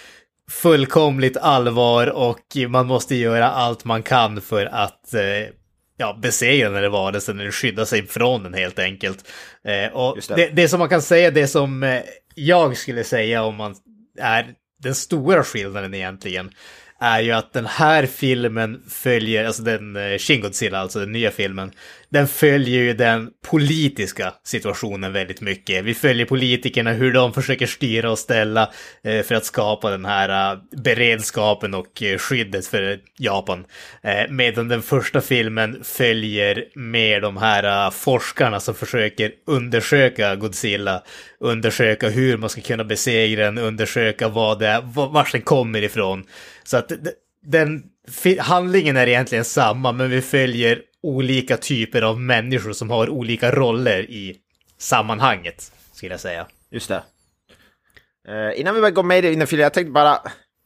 [0.52, 5.22] fullkomligt allvar och man måste göra allt man kan för att eh,
[5.98, 9.32] ja, besegra den här varelsen eller skydda sig från den helt enkelt.
[9.64, 10.36] Eh, och det.
[10.36, 10.50] det.
[10.50, 12.02] Det, som man kan säga, det som eh,
[12.36, 13.76] jag skulle säga om man
[14.20, 16.52] är den stora skillnaden egentligen,
[17.00, 21.32] är ju att den här filmen följer, alltså den eh, Shin Godzilla, alltså den nya
[21.32, 21.72] filmen,
[22.10, 25.84] den följer ju den politiska situationen väldigt mycket.
[25.86, 28.72] Vi följer politikerna, hur de försöker styra och ställa
[29.04, 33.66] eh, för att skapa den här eh, beredskapen och eh, skyddet för Japan.
[34.30, 41.04] Medan den första filmen följer mer de här forskarna som försöker undersöka Godzilla,
[41.40, 45.82] undersöka hur man ska kunna besegra den, undersöka vad det är, var- vars den kommer
[45.82, 46.24] ifrån.
[46.64, 46.92] Så att
[47.46, 47.84] den
[48.40, 54.00] handlingen är egentligen samma, men vi följer olika typer av människor som har olika roller
[54.00, 54.38] i
[54.78, 56.48] sammanhanget, skulle jag säga.
[56.72, 57.04] Just det.
[58.28, 60.20] Eh, innan vi börjar gå med i den filmen, jag tänkte bara...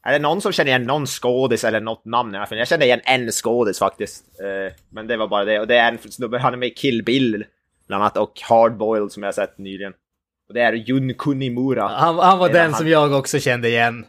[0.03, 2.33] Är det någon som känner igen någon skådis eller något namn?
[2.33, 4.23] Jag känner igen en skådis faktiskt.
[4.39, 5.59] Eh, men det var bara det.
[5.59, 7.45] Och det är en snubbe, han är med i Kill Bill
[7.87, 9.93] bland annat och Hardboiled som jag har sett nyligen.
[10.47, 11.87] Och det är Jun Kunimura.
[11.87, 12.73] Han, han var den han.
[12.73, 14.05] som jag också kände igen.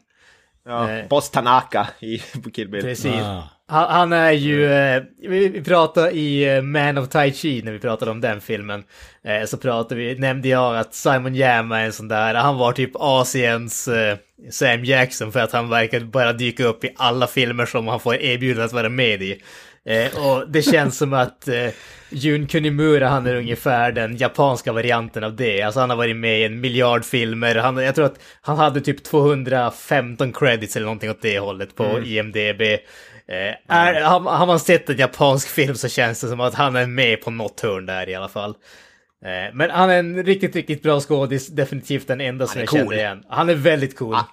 [0.64, 1.08] Ja, eh.
[1.08, 2.18] Boss Tanaka i
[2.54, 2.82] Kill Bill.
[2.82, 3.22] Precis.
[3.22, 3.48] Ah.
[3.68, 7.72] Han, han är ju, eh, vi, vi pratade i eh, Man of Tai Chi när
[7.72, 8.84] vi pratade om den filmen.
[9.24, 12.72] Eh, så pratade vi, nämnde jag att Simon Yam är en sån där, han var
[12.72, 14.16] typ Asiens eh,
[14.50, 18.14] Sam Jackson för att han verkar bara dyka upp i alla filmer som han får
[18.14, 19.42] erbjudande att vara med i.
[19.84, 21.68] Eh, och det känns som att eh,
[22.10, 25.62] Jun Kunimura, han är ungefär den japanska varianten av det.
[25.62, 27.54] Alltså han har varit med i en miljard filmer.
[27.54, 32.00] Han, jag tror att han hade typ 215 credits eller någonting åt det hållet på
[32.04, 32.62] IMDB.
[32.62, 36.76] Eh, är, har, har man sett en japansk film så känns det som att han
[36.76, 38.54] är med på något hörn där i alla fall.
[39.24, 41.46] Eh, men han är en riktigt, riktigt bra skådis.
[41.46, 42.78] Definitivt den enda som jag cool.
[42.78, 43.24] kände igen.
[43.28, 44.14] Han är väldigt cool.
[44.14, 44.28] Ah.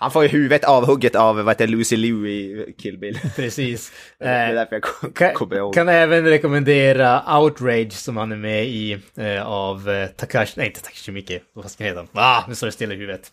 [0.00, 3.18] Han får ju huvudet avhugget av vad heter Lucy Liu i Kill Bill.
[3.36, 3.92] Precis.
[4.18, 5.74] det är Eh, därför jag kom, kan, kommer ihåg.
[5.74, 10.80] kan även rekommendera Outrage som han är med i eh, av eh, Takashi, nej inte
[10.82, 12.06] Takashi Miike, vad ska jag heta?
[12.12, 13.32] Ah, nu står det stilla i huvudet.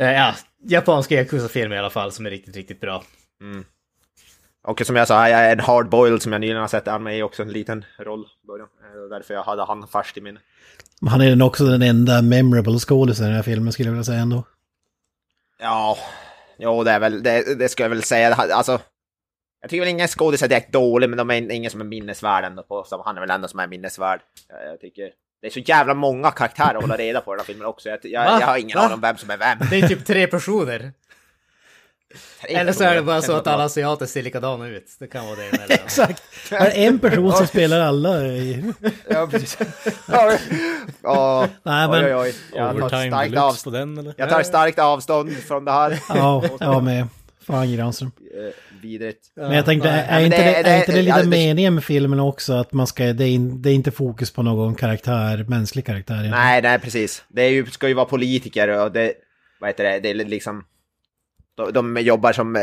[0.00, 3.02] Eh, ja, japanska Yakuza-film i alla fall som är riktigt, riktigt bra.
[4.66, 6.86] Och som jag sa, jag är en hardboiled som jag nyligen har sett.
[6.86, 8.68] Han i också en liten roll i början.
[8.82, 10.40] Eh, Därför jag hade han färskt i minne.
[11.10, 14.04] Han är den också den enda memorable skådisen i den här filmen skulle jag vilja
[14.04, 14.44] säga ändå.
[15.58, 15.98] Ja,
[16.58, 18.34] jo det är väl, det, det ska jag väl säga.
[18.34, 18.80] Alltså,
[19.60, 22.44] jag tycker väl ingen skådis är direkt dålig, men de är ingen som är minnesvärd
[22.44, 22.62] ändå.
[22.62, 24.20] På, som han är väl ändå som är minnesvärd.
[24.48, 27.46] Jag, tycker det är så jävla många karaktärer att hålla reda på i den här
[27.46, 27.88] filmen också.
[27.88, 29.58] Jag, jag, jag har ingen aning om vem som är vem.
[29.70, 30.92] Det är typ tre personer.
[32.48, 34.86] Eller så är det bara så att alla asiater ser likadana ut.
[34.98, 35.74] Det kan vara det.
[35.74, 36.22] Exakt.
[36.50, 38.22] Det är en person som spelar alla.
[39.10, 39.58] Ja, precis.
[40.12, 40.32] Ja,
[41.02, 42.34] ja, Nej, men- oj, oj, oj.
[42.54, 44.14] Jag tar starkt, deluxe av, på den eller?
[44.16, 45.98] jag tar starkt avstånd från det här.
[46.08, 47.08] Ja, jag med.
[47.46, 48.10] Fan Granström.
[48.36, 49.26] Eh, Vidrigt.
[49.36, 52.52] Men jag tänkte, är, inte det- är inte det lite meningen med filmen också?
[52.52, 56.14] Att man ska, det är, det är inte fokus på någon karaktär, mänsklig karaktär.
[56.14, 56.38] egentligen.
[56.44, 57.24] Nej, nej, precis.
[57.28, 59.12] Det är ju, ska ju vara politiker och det,
[59.60, 60.64] vad heter det, det är liksom,
[61.66, 62.62] de, de jobbar som, eh,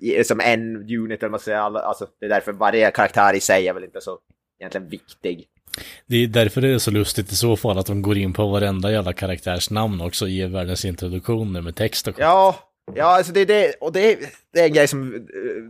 [0.00, 3.40] i- som en unit eller vad man säger, alltså det är därför varje karaktär i
[3.40, 4.18] sig är väl inte så
[4.60, 5.46] egentligen viktig.
[6.06, 8.48] Det är därför det är så lustigt i så fall att de går in på
[8.48, 12.20] varenda jävla karaktärs namn också och ger världens introduktioner med text och skit.
[12.22, 12.56] Ja,
[12.94, 14.18] ja, alltså det det, och det, är-
[14.52, 15.20] det är en grej som, eh,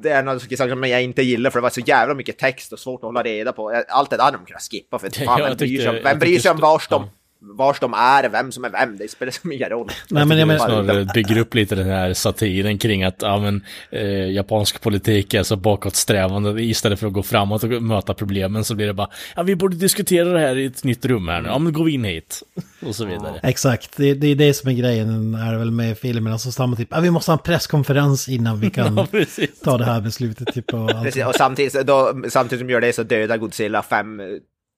[0.02, 2.78] det är saker som jag inte gillar för det var så jävla mycket text och
[2.78, 3.82] svårt att hålla reda på.
[3.88, 6.38] Allt det där de kunde skippa för Ja, fan, jag vem bryr sig vem bryr
[6.38, 7.10] sig om vars de, ja.
[7.40, 9.90] Vars de är, vem som är vem, det spelar som ingen roll.
[10.10, 13.64] Nej, men jag menar, snarare bygger upp lite den här satiren kring att ja, men,
[13.90, 16.62] eh, japansk politik är så bakåtsträvande.
[16.62, 19.76] Istället för att gå framåt och möta problemen så blir det bara ja, vi borde
[19.76, 21.48] diskutera det här i ett nytt rum här nu.
[21.48, 22.42] Ja, men går vi in hit.
[22.86, 23.40] Och så vidare.
[23.42, 26.32] Exakt, det, det är det som är grejen är väl med filmen.
[26.32, 29.20] Alltså samma typ, ah, vi måste ha en presskonferens innan vi kan Ja,
[29.64, 30.54] ta det här beslutet.
[30.54, 31.02] Typ, och allt.
[31.02, 34.26] Precis, och samtidigt, då, samtidigt som gör det så dödar Godzilla fem eh,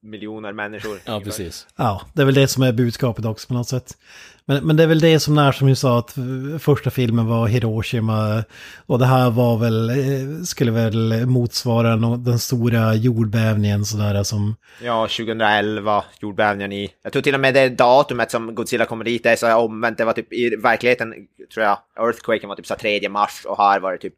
[0.03, 0.97] miljoner människor.
[1.05, 1.67] Ja, precis.
[1.75, 3.97] Ja, det är väl det som är budskapet också på något sätt.
[4.45, 6.15] Men, men det är väl det som när som vi sa att
[6.59, 8.43] första filmen var Hiroshima
[8.85, 15.01] och det här var väl, eh, skulle väl motsvara den stora jordbävningen sådär som, Ja,
[15.07, 16.93] 2011, jordbävningen i...
[17.03, 19.97] Jag tror till och med det datumet som Godzilla kommer dit, det är så omvänt.
[19.97, 21.13] Det var typ i verkligheten,
[21.53, 24.15] tror jag, Earthquaken var typ så här 3 mars och här var det typ...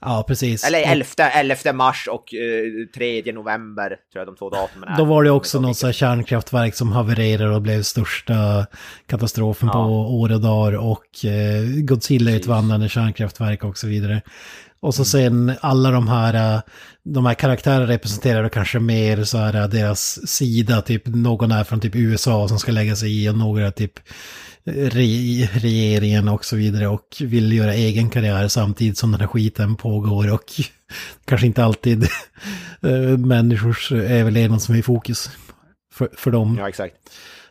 [0.00, 0.64] ja precis.
[0.64, 4.96] Eller Och 11, 11 mars och eh, 3 november, tror jag de två datumen är.
[4.96, 8.66] Då var det också något så kärnkraftverk som havererade och blev största
[9.06, 9.78] katastrofen på
[10.20, 14.22] år och dagar och eh, Godzilla är ett vandrande kärnkraftverk och så vidare.
[14.82, 16.60] Och så sen alla de här, eh,
[17.02, 21.80] de här karaktärerna representerar kanske mer så här eh, deras sida, typ någon är från
[21.80, 23.92] typ USA som ska lägga sig i och några typ
[24.64, 29.76] re regeringen och så vidare och vill göra egen karriär samtidigt som den här skiten
[29.76, 30.44] pågår och
[31.24, 32.02] kanske inte alltid
[32.82, 35.30] eh, människors överlevnad som är i fokus
[35.92, 36.56] för, för dem.
[36.58, 36.94] Ja, exakt.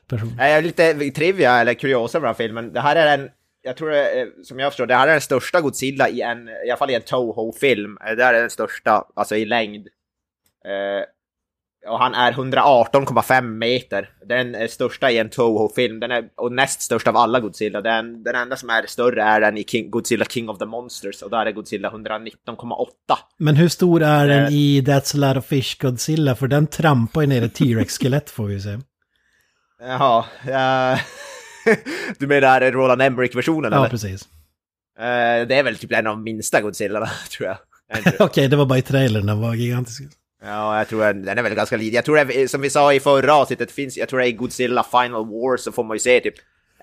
[0.07, 0.33] personer.
[0.37, 2.73] Nej, lite trivia eller kuriosa med den här filmen.
[2.73, 3.29] Det här är en,
[3.61, 6.69] jag tror det som jag förstår, det här är den största Godzilla i en, i
[6.69, 7.97] alla fall i en Toho-film.
[8.17, 9.87] Det här är den största, alltså i längd.
[10.65, 11.05] Eh,
[11.87, 14.09] och han är 118,5 meter.
[14.25, 15.99] Den största i en Toho-film.
[15.99, 17.81] Den är och näst störst av alla Godzilla.
[17.81, 21.21] Den, den enda som är större är den i King, Godzilla King of the Monsters.
[21.21, 22.87] Och där är Godzilla 119,8.
[23.37, 24.51] Men hur stor är den Eh.
[24.53, 26.35] i That's a lot of fish Godzilla?
[26.35, 28.77] För den trampar ju ner ett T-Rex-skelett får vi se.
[29.81, 30.99] Jaha, ja.
[32.19, 33.89] du menar Roland Emmerich-versionen Ja, eller?
[33.89, 34.21] precis.
[34.99, 37.57] Eh, det är väl typ en av de minsta Godzilla, tror jag.
[38.19, 40.01] Okej, det var bara i trailern, den var gigantisk.
[40.43, 41.95] Ja, jag tror den är väl ganska liten.
[41.95, 44.29] Jag tror det, är- som vi sa i förra avsnittet, finns, jag tror det är
[44.29, 46.33] i Godzilla Final War så får man ju se typ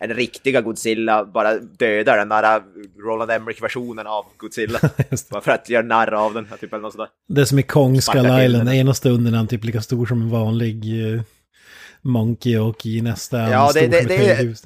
[0.01, 2.62] en riktiga Godzilla bara döda den där
[3.07, 4.79] Roland Emmerich-versionen av Godzilla.
[5.31, 7.09] Bara för att göra narr av den, typ eller något sådär.
[7.29, 10.23] Det är som i Kong Skull Island, ena stunden är han typ lika stor som
[10.23, 11.21] en vanlig eh,
[12.03, 14.62] Monkey och i nästa är Ja, det- det- det- höghus.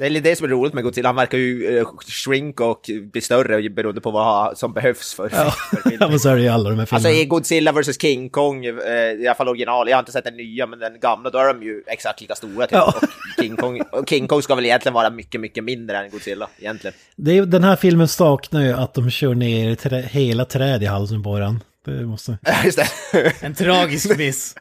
[0.00, 3.20] Det är det som är roligt med Godzilla, han verkar ju eh, shrink och bli
[3.20, 5.50] större beroende på vad som behövs för, Ja.
[5.50, 7.08] för Ja, men så är det ju alla de här filmerna.
[7.08, 10.24] Alltså i Godzilla vs King Kong, eh, i alla fall original, jag har inte sett
[10.24, 12.72] den nya, men den gamla, då är de ju exakt lika stora typ.
[12.72, 12.94] Ja.
[12.96, 16.48] Och, King Kong, och King Kong ska väl egentligen vara mycket, mycket mindre än Godzilla,
[16.58, 16.94] egentligen.
[17.16, 20.86] Det är, den här filmen saknar ju att de kör ner trä, hela träd i
[20.86, 21.62] halsen på den.
[21.84, 22.38] Det måste...
[22.64, 23.32] Just det.
[23.40, 24.54] En tragisk miss.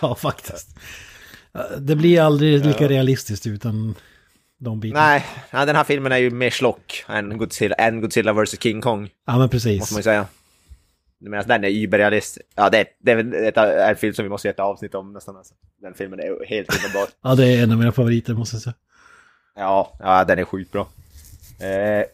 [0.00, 0.68] ja, faktiskt.
[1.78, 3.94] Det blir aldrig lika realistiskt utan
[4.58, 5.06] de bitarna.
[5.06, 8.80] nej, nej, den här filmen är ju mer slock än Godzilla, än Godzilla vs King
[8.80, 9.80] Kong, Ja, men precis.
[9.80, 10.26] måste man ju säga.
[11.20, 12.46] Medan den är überrealistisk.
[12.54, 15.12] Ja, det, det är väl ett, en film som vi måste göra ett avsnitt om
[15.12, 15.36] nästan.
[15.36, 15.54] Alltså.
[15.82, 17.08] Den filmen är helt underbar.
[17.22, 18.74] Ja, det är en av mina favoriter måste jag säga.
[19.56, 20.88] Ja, ja, den är sjukt bra.
[21.60, 22.04] Eh,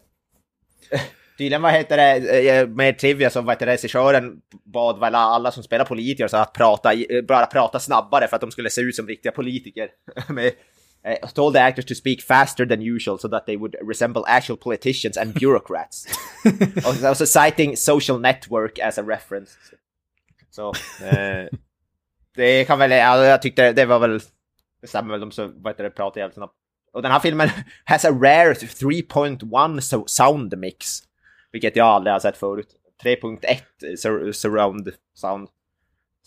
[1.37, 4.41] tydligen, vad heter det, eh, med trivia så vad heter det, regissören
[4.73, 6.91] bad väl alla som spelar politiker så att prata,
[7.27, 9.89] bara prata snabbare för att de skulle se ut som riktiga politiker.
[10.29, 10.51] med,
[11.05, 14.57] uh, told the actors to speak faster than usual so that they would resemble actual
[14.57, 16.05] politicians and bureaucrats.
[16.85, 19.57] also, also citing social network as a reference.
[20.51, 21.47] Så, uh,
[22.35, 24.19] det kan väl, ja, jag tyckte det var väl,
[24.81, 26.55] det stämmer väl, de så, vad heter det, pratar jävligt snabbt.
[26.93, 27.49] Och den här filmen
[27.85, 30.99] has a rare 3.1 sound mix.
[31.51, 32.67] Vilket jag aldrig har sett förut.
[33.03, 35.49] 3.1 surround sound.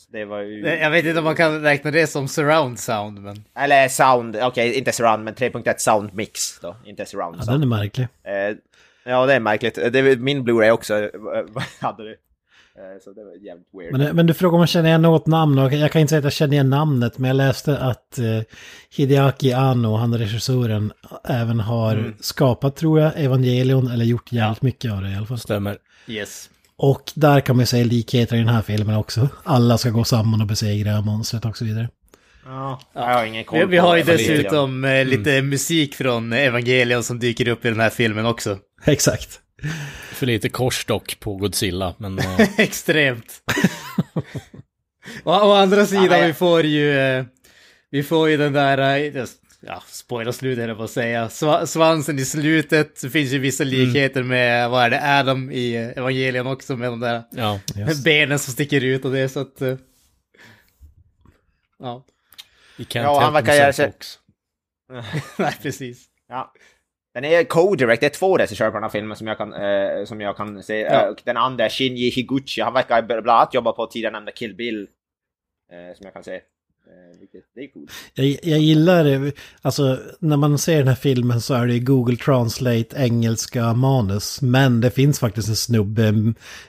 [0.07, 0.67] Det var ju...
[0.67, 3.45] Jag vet inte om man kan räkna det som surround sound, men...
[3.59, 7.49] Eller sound, okej, okay, inte surround, men 3.1 sound mix då, inte surround sound.
[7.49, 8.09] Ja, den är märklig.
[8.25, 8.57] Eh,
[9.05, 9.75] ja, det är märkligt.
[9.75, 10.95] Det, min Blu-ray också
[11.81, 12.17] hade det.
[12.79, 13.93] Eh, så det var jävligt weird.
[13.93, 16.19] Men, men, du frågar om jag känner igen något namn och jag kan inte säga
[16.19, 18.43] att jag känner igen namnet men jag läste att uh,
[18.97, 20.93] Hideaki Anno, han regissören,
[21.25, 22.15] även har mm.
[22.21, 25.39] skapat tror jag Evangelion eller gjort jävligt mycket av det i alla fall.
[25.39, 25.79] Stämmer.
[26.07, 26.51] Yes.
[26.79, 29.29] Och där kan man säga likheter i den här filmen också.
[29.45, 31.89] Alla ska gå samman och besegra monstret och så vidare.
[32.45, 35.09] Ja, jag har ingen koll vi, vi har ju dessutom eh, mm.
[35.09, 38.59] lite musik från Evangelion som dyker upp i den här filmen också.
[38.85, 39.41] Exakt.
[40.13, 42.19] För lite korsstock på Godzilla, men...
[42.19, 42.41] Eh...
[42.59, 43.43] Extremt.
[45.25, 46.99] å, å, andra sidan, ja, vi får ju...
[46.99, 47.25] Eh,
[47.91, 49.27] vi får ju den där...
[49.63, 51.29] Eh, ja, spoiler slutet eller vad säga.
[51.29, 53.01] Sv svansen i slutet.
[53.01, 54.29] Det finns ju vissa likheter mm.
[54.29, 58.05] med, vad är det, Adam i Evangelien också med de där ja, yes.
[58.05, 59.63] benen som sticker ut och det så att...
[59.63, 59.77] Uh,
[61.79, 62.05] ja.
[62.93, 63.93] Ja, han verkar göra sig...
[65.39, 66.07] Nej, precis.
[66.29, 66.53] Ja.
[67.15, 70.05] Den är co-direct, det är två regissörer på den här filmen som jag kan, eh,
[70.05, 70.81] som jag kan se.
[70.81, 71.09] Ja.
[71.09, 74.55] Eh, den andra är Shinji Higuchi, han verkar bland annat jobba på tidigare nämnda Kill
[74.55, 74.89] Bill.
[75.73, 76.41] Eh, som jag kan se.
[76.89, 77.91] Eh, vilket, det är coolt.
[78.15, 82.17] Jag, jag gillar det, alltså när man ser den här filmen så är det Google
[82.17, 84.43] Translate engelska manus.
[84.43, 86.07] Men det finns faktiskt en snubbe,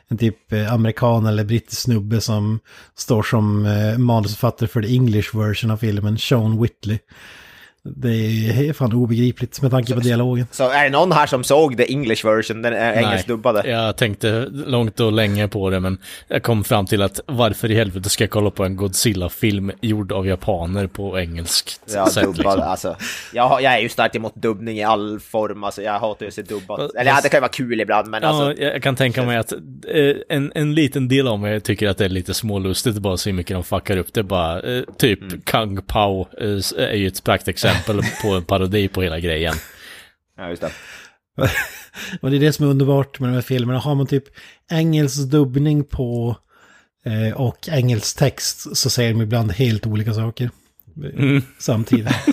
[0.08, 2.60] en typ eh, amerikan eller brittisk snubbe som
[2.96, 7.00] står som eh, manusförfattare för the English version av filmen, Sean Whitley.
[7.84, 10.48] Det är fan obegripligt med tanke på dialogen.
[10.52, 13.70] Så är det någon här som såg the English version, den engelskdubbade?
[13.70, 17.76] Jag tänkte långt och länge på det, men jag kom fram till att varför i
[17.76, 22.24] helvete ska jag kolla på en Godzilla-film gjord av japaner på engelskt ja, sätt?
[22.24, 22.62] Dubbad, liksom.
[22.62, 22.96] alltså.
[23.34, 26.34] jag, jag är ju starkt emot dubbning i all form, alltså jag hatar ju att
[26.34, 26.96] se dubbat.
[26.96, 28.64] Eller ja, det kan ju vara kul ibland, men ja, alltså.
[28.64, 32.06] Jag kan tänka mig att eh, en, en liten del av mig tycker att det
[32.06, 34.62] är lite smålustigt bara så mycket de fuckar upp det bara.
[34.62, 35.42] Eh, typ mm.
[35.42, 39.56] Kung Pao eh, är ju ett praktexempel exempel på en parodi på hela grejen.
[40.38, 40.72] Ja, just det.
[42.22, 43.80] Och det är det som är underbart med de här filmerna.
[43.80, 44.24] Har man typ
[44.72, 46.38] engelsk dubbning på
[47.06, 50.50] eh, och engelsk text så säger de ibland helt olika saker.
[50.98, 51.42] Mm.
[51.60, 52.08] Samtidigt.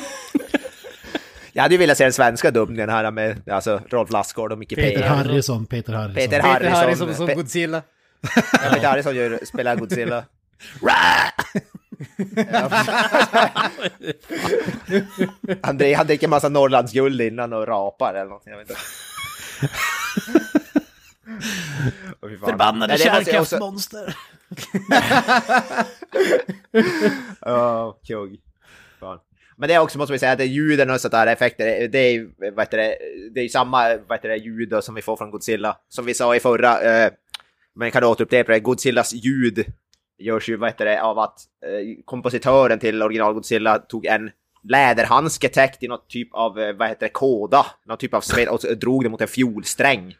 [1.52, 4.74] Jag hade ju velat se den svenska dubbningen här med alltså, Rolf Lassgård och Micke
[4.74, 5.06] Peter P.
[5.06, 6.14] Harrison, Peter Harrison.
[6.14, 7.82] Peter Harrison, Peter Harrison som Godzilla.
[8.36, 10.24] Ja, Peter Harrison gör, spelar Godzilla.
[15.78, 18.52] dricker, han dricker massa Norrlandsguld innan och rapar eller någonting.
[18.52, 18.80] Jag vet inte.
[22.46, 24.16] Förbannade kärnkraftsmonster.
[27.40, 28.38] Oh, kung.
[29.56, 32.64] Men det är också, måste vi säga, att ljuden och sådana effekter, det är vad
[32.64, 32.98] heter det,
[33.34, 35.76] det är samma vad det, ljud som vi får från Godzilla.
[35.88, 37.12] Som vi sa i förra, eh,
[37.74, 39.64] men kan återupprepa det, Godzillas ljud
[40.18, 44.30] görs ju vad heter det, av att eh, kompositören till original Godzilla tog en
[44.62, 48.48] läderhandske täckt i något typ av, eh, vad heter det, kåda, någon typ av sved
[48.48, 50.16] och drog det mot en fiolsträng.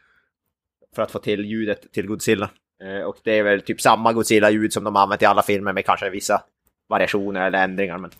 [0.95, 2.49] För att få till ljudet till Godzilla.
[2.83, 5.85] Eh, och det är väl typ samma Godzilla-ljud som de använt i alla filmer med
[5.85, 6.41] kanske vissa
[6.89, 7.97] variationer eller ändringar.
[7.97, 8.11] Men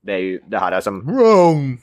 [0.00, 1.06] det är ju det här som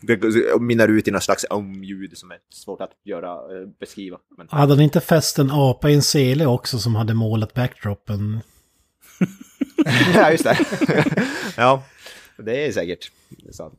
[0.02, 0.20] det
[0.60, 4.18] minnar ut i något slags om-ljud som är svårt att göra, eh, beskriva.
[4.38, 4.48] Men...
[4.50, 8.42] Hade han inte fäst en apa i en sele också som hade målat backdropen?
[10.14, 10.58] ja, just det.
[11.58, 11.84] ja,
[12.38, 13.12] det är säkert
[13.52, 13.74] sant.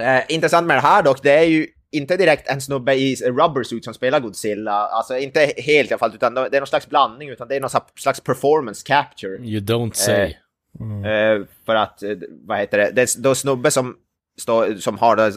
[0.00, 3.62] Eh, intressant med det här dock, det är ju inte direkt en snubbe i rubber
[3.62, 6.88] suit som spelar Godzilla, alltså inte helt i alla fall, utan det är någon slags
[6.88, 9.36] blandning, utan det är någon slags performance capture.
[9.36, 10.14] You don't say.
[10.14, 10.32] Eh,
[10.80, 11.04] mm.
[11.04, 12.10] eh, för att, eh,
[12.46, 13.96] vad heter det, det är då snubbe som,
[14.40, 15.32] stå, som har det,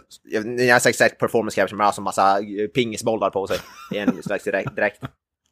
[0.66, 2.40] jag har sagt performance capture, men har alltså massa
[2.74, 3.58] pingisbollar på sig
[3.92, 5.00] i en slags dräkt.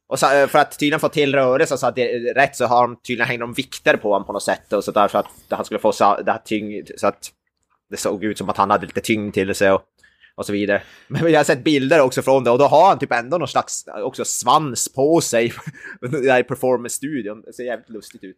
[0.09, 2.65] Och så, eh, för att tydligen få till rörelse så att det är rätt så
[2.65, 5.17] har de tydligen hängt de vikter på honom på något sätt och så där så
[5.17, 7.31] att han skulle få så, det här tyngd, så att
[7.89, 9.71] det såg ut som att han hade lite tyngd till sig.
[9.71, 9.81] Och,
[10.35, 10.83] och så vidare.
[11.07, 13.47] Men jag har sett bilder också från det och då har han typ ändå någon
[13.47, 15.53] slags eh, också svans på sig
[16.01, 17.41] där i performance-studion.
[17.41, 18.37] Det ser jävligt lustigt ut.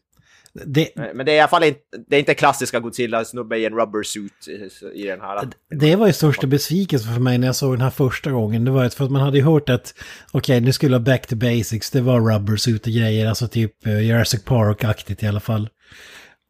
[0.53, 3.73] Det, men det är i alla fall inte, det är inte klassiska Godzilla-snubbe i en
[3.73, 4.47] rubber suit
[4.93, 5.49] i den här.
[5.69, 8.65] Det var ju största besvikelsen för mig när jag såg den här första gången.
[8.65, 9.93] Det var för att man hade ju hört att
[10.31, 11.91] okej, okay, nu skulle vara back to basics.
[11.91, 15.69] Det var rubber suit och grejer, alltså typ uh, Jurassic Park-aktigt i alla fall.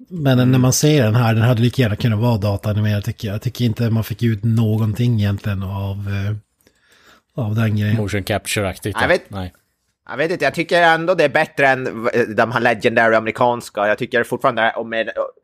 [0.09, 0.51] Men mm.
[0.51, 3.35] när man ser den här, den hade lika gärna kunnat vara datanimerad tycker jag.
[3.35, 6.35] Jag tycker inte man fick ut någonting egentligen av, uh,
[7.35, 7.97] av den grejen.
[7.97, 8.97] Motion capture-aktigt.
[9.01, 9.53] Jag vet, Nej.
[10.11, 13.87] Jag vet inte, jag tycker ändå det är bättre än de här legendary amerikanska.
[13.87, 14.89] Jag tycker fortfarande om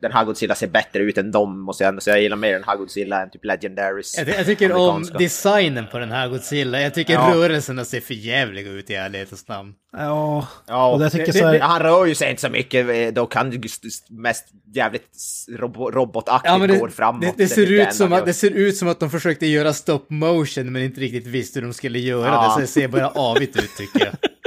[0.02, 2.16] den här Godzilla ser bättre ut än dem, måste jag ändå säga.
[2.16, 4.18] Jag gillar mer den här Godzilla än typ legendaries.
[4.18, 6.80] Jag, jag tycker om designen på den här Godzilla.
[6.80, 7.30] Jag tycker ja.
[7.34, 9.74] rörelserna ser för jävliga ut i ärlighetens namn.
[9.92, 11.60] Ja, ja och jag tycker så här...
[11.60, 12.88] han rör ju sig inte så mycket.
[12.88, 13.62] Eh, då kan
[14.10, 15.08] mest jävligt
[15.92, 17.20] robotaktigt ja, det, gå framåt.
[17.20, 20.04] Det, det ser ut som att, det ser ut som att de försökte göra stop
[20.08, 22.42] motion men inte riktigt visste hur de skulle göra ja.
[22.46, 22.52] det.
[22.52, 24.14] Så det ser bara avigt ut tycker jag.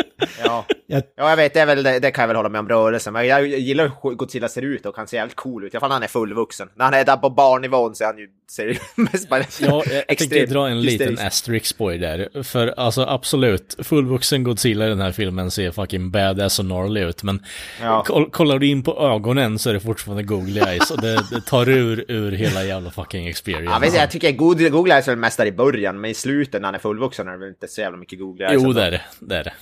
[0.43, 0.65] Ja.
[0.87, 3.13] ja, jag vet, det, är väl, det, det, kan jag väl hålla med om rörelsen.
[3.13, 5.73] Men jag gillar hur Godzilla ser ut och kan se jävligt cool ut.
[5.73, 6.69] I alla fall när han är fullvuxen.
[6.75, 10.17] När han är där på barnnivån så är han ju ser mest bara Ja, jag
[10.17, 12.43] tänker dra en liten asterisk på där.
[12.43, 17.23] För alltså absolut, fullvuxen Godzilla i den här filmen ser fucking badass och gnarly ut.
[17.23, 17.45] Men
[17.81, 18.03] ja.
[18.31, 20.91] kollar du in på ögonen så är det fortfarande googly eyes.
[20.91, 23.71] Och det, det tar ur, ur hela jävla fucking experience.
[23.73, 24.31] Ja, vet, jag tycker
[24.69, 26.01] googly eyes är mest där i början.
[26.01, 28.45] Men i slutet när han är fullvuxen är det väl inte så jävla mycket googly
[28.45, 28.61] eyes.
[28.63, 29.01] Jo, det är det.
[29.19, 29.53] det, är det.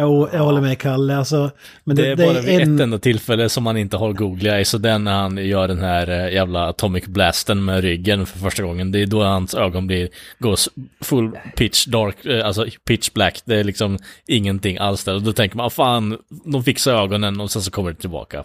[0.00, 1.16] Jo, jag håller med Kalle.
[1.16, 1.50] Alltså,
[1.84, 2.74] men det, det är bara det vid en...
[2.74, 6.10] ett enda tillfälle som man inte har googly så den när han gör den här
[6.10, 8.92] eh, jävla atomic blasten med ryggen för första gången.
[8.92, 10.56] Det är då hans ögon blir, går
[11.04, 13.42] full pitch dark, eh, alltså pitch black.
[13.44, 15.14] Det är liksom ingenting alls där.
[15.14, 18.44] Och då tänker man, fan, de fixar ögonen och sen så kommer det tillbaka.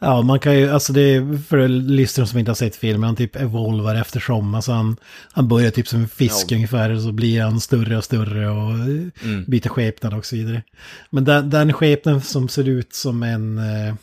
[0.00, 3.16] Ja, man kan ju, alltså det är för lyssnare som inte har sett filmen, han
[3.16, 4.54] typ evolvar eftersom.
[4.54, 4.96] Alltså han,
[5.32, 6.54] han börjar typ som en fisk ja.
[6.54, 9.44] ungefär och så blir han större och större och mm.
[9.46, 10.62] byter skepnad och så vidare.
[11.10, 13.94] Men den, den skepnaden som ser ut som en eh,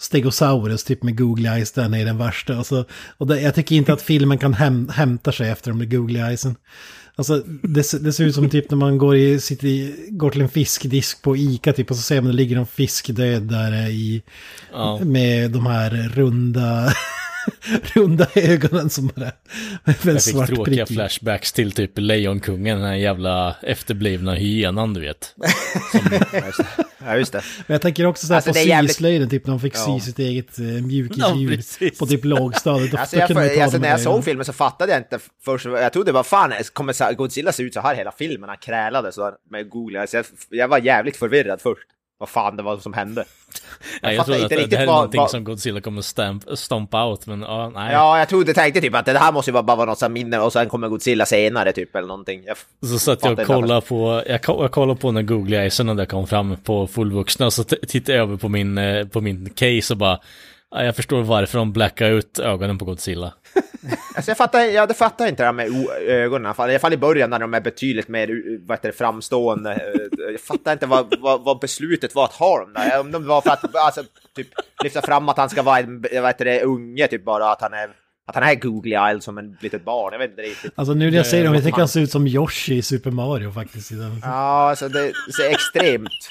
[0.00, 2.56] Stegosaurus, typ med googly eyes, den är den värsta.
[2.56, 2.84] Alltså,
[3.18, 6.20] och det, jag tycker inte att filmen kan häm, hämta sig efter de med googly
[6.20, 6.56] eyesen.
[7.16, 10.40] Alltså det, det, ser ut som typ när man går, i, sitter i, går till
[10.40, 13.88] en fiskdisk på Ica typ och så ser man att det ligger en fiskdöd där
[13.88, 14.22] i,
[14.72, 14.98] ja.
[15.04, 16.92] med de här runda
[17.94, 19.32] runda ögonen som bara...
[19.84, 20.96] Med jag fick tråkiga prick.
[20.96, 25.24] flashbacks till typ Lejonkungen, den här jävla efterblivna hyenan du vet.
[25.92, 26.64] Som...
[27.06, 27.42] ja, just det.
[27.66, 29.98] Men jag tänker också så här alltså, på syslöjden, typ när de fick ja.
[29.98, 32.94] sy sitt eget uh, mjukisdjur ja, på typ lågstadiet.
[32.94, 36.12] alltså, jag, för, alltså, när jag såg filmen så fattade jag inte först, jag trodde
[36.12, 38.48] bara fan, kommer Godzilla se ut så här hela filmen?
[38.48, 40.00] Han krälade så med Google.
[40.00, 41.88] Alltså, jag, jag var jävligt förvirrad först
[42.22, 43.24] vad fan det var som hände.
[44.02, 45.30] Jag, jag trodde att det, det här är vad, någonting vad...
[45.30, 47.92] som Godzilla kommer stamp, stompa out, men ja, nej.
[47.92, 50.38] Ja, jag trodde, tänkte typ att det här måste ju bara vara något som minne
[50.38, 52.42] och sen kommer Godzilla senare typ eller någonting.
[52.46, 52.56] Jag
[52.90, 56.26] så satt jag och kollade på, jag, jag kollade på när Google Isen det kom
[56.26, 60.18] fram på fullvuxna, så tittade jag över på min, eh, på min case och bara
[60.74, 63.32] Ja, jag förstår varför de blackar ut ögonen på Godzilla.
[64.16, 66.96] Alltså jag fattar, ja, det fattar inte det här med ögonen, i alla fall i
[66.96, 68.28] början när de är betydligt mer
[68.66, 69.82] vad heter det, framstående.
[70.32, 73.00] Jag fattar inte vad, vad, vad, beslutet var att ha dem där.
[73.00, 74.02] Om de var för att alltså,
[74.36, 74.48] typ,
[74.84, 77.72] lyfta fram att han ska vara en vad heter det, unge, typ bara att han
[77.72, 77.88] är
[78.26, 80.72] att han är googly eyed som en litet barn, jag vet inte riktigt.
[80.74, 83.10] Alltså nu när jag säger det, jag tycker han ser ut som Yoshi i Super
[83.10, 83.90] Mario faktiskt.
[84.22, 86.28] Ja, alltså det ser extremt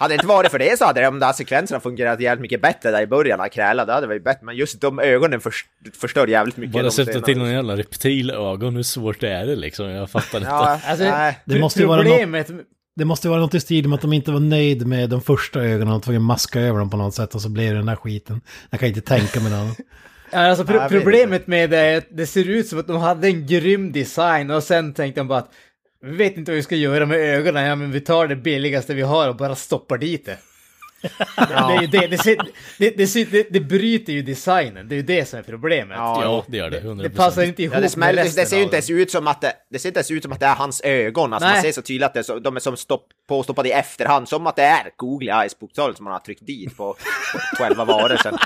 [0.00, 2.90] hade det inte varit för det så hade de där sekvenserna fungerat jävligt mycket bättre
[2.90, 4.46] där i början, när kräla, det hade varit bättre.
[4.46, 5.40] Men just de ögonen
[6.00, 6.72] förstör jävligt mycket.
[6.72, 9.86] Bara sätta till någon jävla reptilögon, hur svårt är det liksom?
[9.86, 10.50] Jag fattar inte.
[10.50, 11.04] Ja, alltså,
[11.44, 12.46] det måste vara något...
[12.96, 15.60] Det måste vara något i stil med att de inte var nöjd med de första
[15.60, 17.96] ögonen och tvungna maska över dem på något sätt och så blev det den där
[17.96, 18.40] skiten.
[18.70, 19.84] Jag kan inte tänka mig det.
[20.32, 23.46] Alltså pro problemet med det är att det ser ut som att de hade en
[23.46, 25.52] grym design och sen tänkte de bara att
[26.02, 28.94] vi vet inte vad vi ska göra med ögonen, ja men vi tar det billigaste
[28.94, 30.38] vi har och bara stoppar dit det.
[31.36, 31.80] Ja.
[31.80, 32.06] det, det,
[32.78, 35.96] det, det, det, bryter ju designen, det är ju det som är problemet.
[35.96, 36.80] Ja, det gör det.
[36.80, 37.02] 100%.
[37.02, 39.40] Det passar inte ihop ja, det, resten det ser ju inte ens ut som att
[39.40, 41.32] det, det ser inte ens ut som att det är hans ögon.
[41.32, 44.46] Alltså man ser så tydligt att det, de är som stopp, påstoppade i efterhand, som
[44.46, 46.96] att det är googly eyes bokstavligt som man har tryckt dit på,
[47.58, 48.38] på 12 varor sen.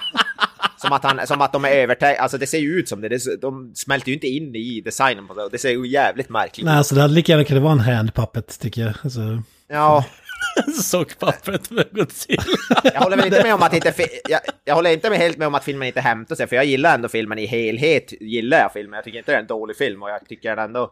[0.84, 3.08] Som att, han, som att de är övertäckta, alltså det ser ju ut som det,
[3.08, 6.58] det, de smälter ju inte in i designen på det, det ser ju jävligt märkligt
[6.58, 6.64] ut.
[6.64, 8.94] Nej, alltså det hade lika gärna kunnat vara en handpuppet tycker jag.
[9.02, 9.42] Alltså...
[9.68, 10.04] Ja.
[10.82, 12.42] Sockpappret med Godzilla.
[12.84, 13.94] jag håller väl inte med om att inte,
[14.28, 16.64] jag, jag håller inte med helt med om att filmen inte hämtar sig, för jag
[16.64, 19.76] gillar ändå filmen i helhet, gillar jag filmen, jag tycker inte det är en dålig
[19.76, 20.90] film och jag tycker den ändå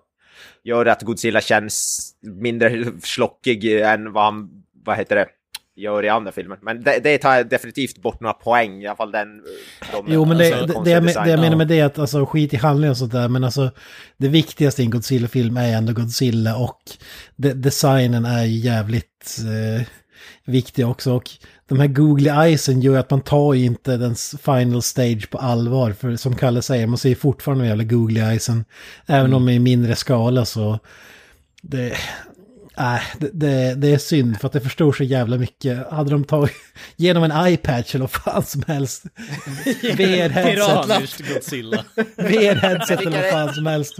[0.64, 4.51] gör att Godzilla känns mindre slockig än vad han,
[4.84, 5.26] vad heter det,
[5.82, 6.58] gör i andra filmer.
[6.62, 9.28] Men det, det tar definitivt bort några poäng, i alla fall den...
[9.92, 11.98] De, jo, men det, alltså, det, det, jag, det jag menar med det är att
[11.98, 13.70] alltså, skit i handling och sånt där, men alltså
[14.16, 16.80] det viktigaste i en Godzilla-film är ändå Godzilla och
[17.36, 19.86] de, designen är jävligt eh,
[20.44, 21.12] viktig också.
[21.12, 21.30] Och
[21.68, 24.14] de här googly eyesen gör att man tar inte den
[24.44, 25.92] final stage på allvar.
[25.92, 28.64] För som Kalle säger, man ser fortfarande de jävla googly eyesen.
[29.06, 29.36] Även mm.
[29.36, 30.78] om i mindre skala så...
[31.64, 31.96] Det,
[32.76, 35.90] Nej, det, det, det, är synd för att det förstår så jävla mycket.
[35.90, 36.52] Hade de tagit
[36.96, 39.04] genom en iPatch eller vad fan som helst.
[39.82, 41.04] VR-headset.
[42.16, 43.96] VR-headset eller vad fan som helst.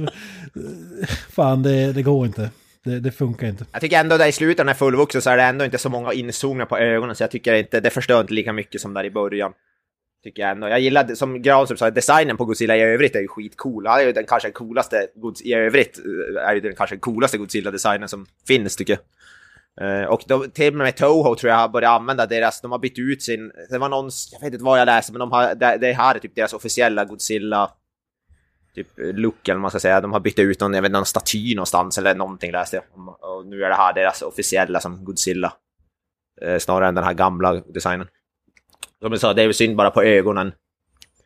[1.30, 2.50] Fan, det, det går inte.
[2.84, 3.66] Det, det, funkar inte.
[3.72, 6.12] Jag tycker ändå där i slutet när fullvuxen så är det ändå inte så många
[6.12, 9.10] inzoomningar på ögonen så jag tycker inte, det förstör inte lika mycket som där i
[9.10, 9.52] början.
[10.22, 10.68] Tycker jag ändå.
[10.68, 13.86] Jag gillar, som Granström sa, designen på Godzilla i övrigt är ju skitcool.
[13.86, 15.06] Han är ju den kanske coolaste,
[15.44, 19.02] i övrigt eh, är ju den kanske coolaste Godzilla-designen som finns tycker jag.
[19.80, 22.78] Uh, och de, till och med Toho tror jag har börjat använda deras, de har
[22.78, 25.54] bytt ut sin, det var någon, jag vet inte vad jag läste, men de har,
[25.54, 27.70] det, det här är typ deras officiella Godzilla
[28.74, 30.00] typ look eller man ska säga.
[30.00, 33.08] De har bytt ut någon, jag vet, någon staty någonstans eller någonting läste jag.
[33.20, 35.52] Och nu är det här deras officiella som Godzilla.
[36.44, 38.06] Uh, snarare än den här gamla designen.
[39.03, 40.53] Som jag sa, det är väl synd bara på ögonen.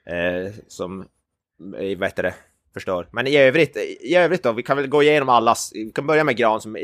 [0.06, 2.34] Eh, som, eh, vad heter det,
[2.74, 3.08] förstör.
[3.10, 6.24] Men i övrigt, i övrigt då, vi kan väl gå igenom allas, vi kan börja
[6.24, 6.76] med Gran som,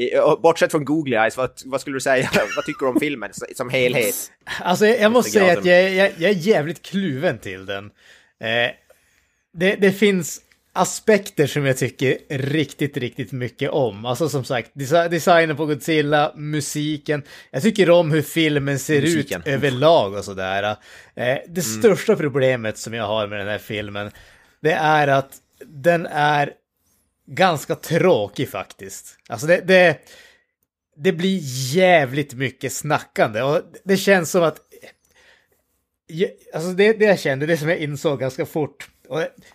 [0.43, 3.71] bortsett från Googly Eyes, vad, vad skulle du säga, vad tycker du om filmen som
[3.71, 4.15] helhet?
[4.61, 7.85] Alltså jag måste säga att jag, jag, jag, är jävligt kluven till den.
[8.41, 8.71] Eh,
[9.53, 10.41] det, det finns
[10.73, 14.05] aspekter som jag tycker riktigt, riktigt mycket om.
[14.05, 14.71] Alltså som sagt,
[15.11, 17.23] designen på Godzilla, musiken.
[17.51, 19.41] Jag tycker om hur filmen ser musiken.
[19.41, 20.63] ut överlag och sådär.
[20.63, 20.77] Eh,
[21.15, 21.63] det mm.
[21.63, 24.11] största problemet som jag har med den här filmen,
[24.61, 26.53] det är att den är
[27.27, 29.19] ganska tråkig faktiskt.
[29.29, 29.99] Alltså det, det,
[30.97, 31.41] det blir
[31.75, 34.61] jävligt mycket snackande och det känns som att
[36.55, 38.89] Alltså det, det jag kände, det som jag insåg ganska fort,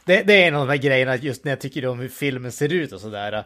[0.06, 2.52] det, det, är en av de här grejerna just när jag tycker om hur filmen
[2.52, 3.46] ser ut och sådär.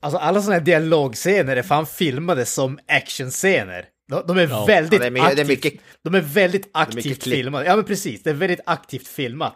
[0.00, 3.86] Alltså alla sådana här dialogscener är fan filmade som actionscener.
[4.08, 4.64] De, de är ja.
[4.64, 7.66] väldigt ja, är, aktivt, är mycket, de är väldigt aktivt filmade.
[7.66, 9.54] Ja men precis, det är väldigt aktivt filmat.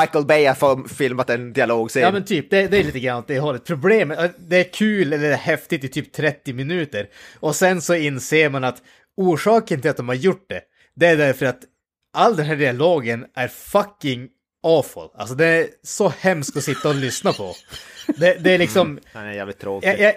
[0.00, 2.02] Michael Bay har filmat en dialogscen.
[2.02, 3.64] Ja men typ, det, det är lite grann åt det hållet.
[3.64, 7.08] Problemet, det är kul eller häftigt i typ 30 minuter.
[7.40, 8.82] Och sen så inser man att
[9.16, 10.60] orsaken till att de har gjort det,
[10.96, 11.60] det är därför att
[12.12, 14.28] all den här dialogen är fucking
[14.62, 15.08] awful.
[15.14, 17.54] Alltså det är så hemskt att sitta och lyssna på.
[18.06, 18.90] Det, det är liksom...
[18.90, 19.88] Mm, den är jävligt tråkig.
[19.88, 20.14] Jag, jag,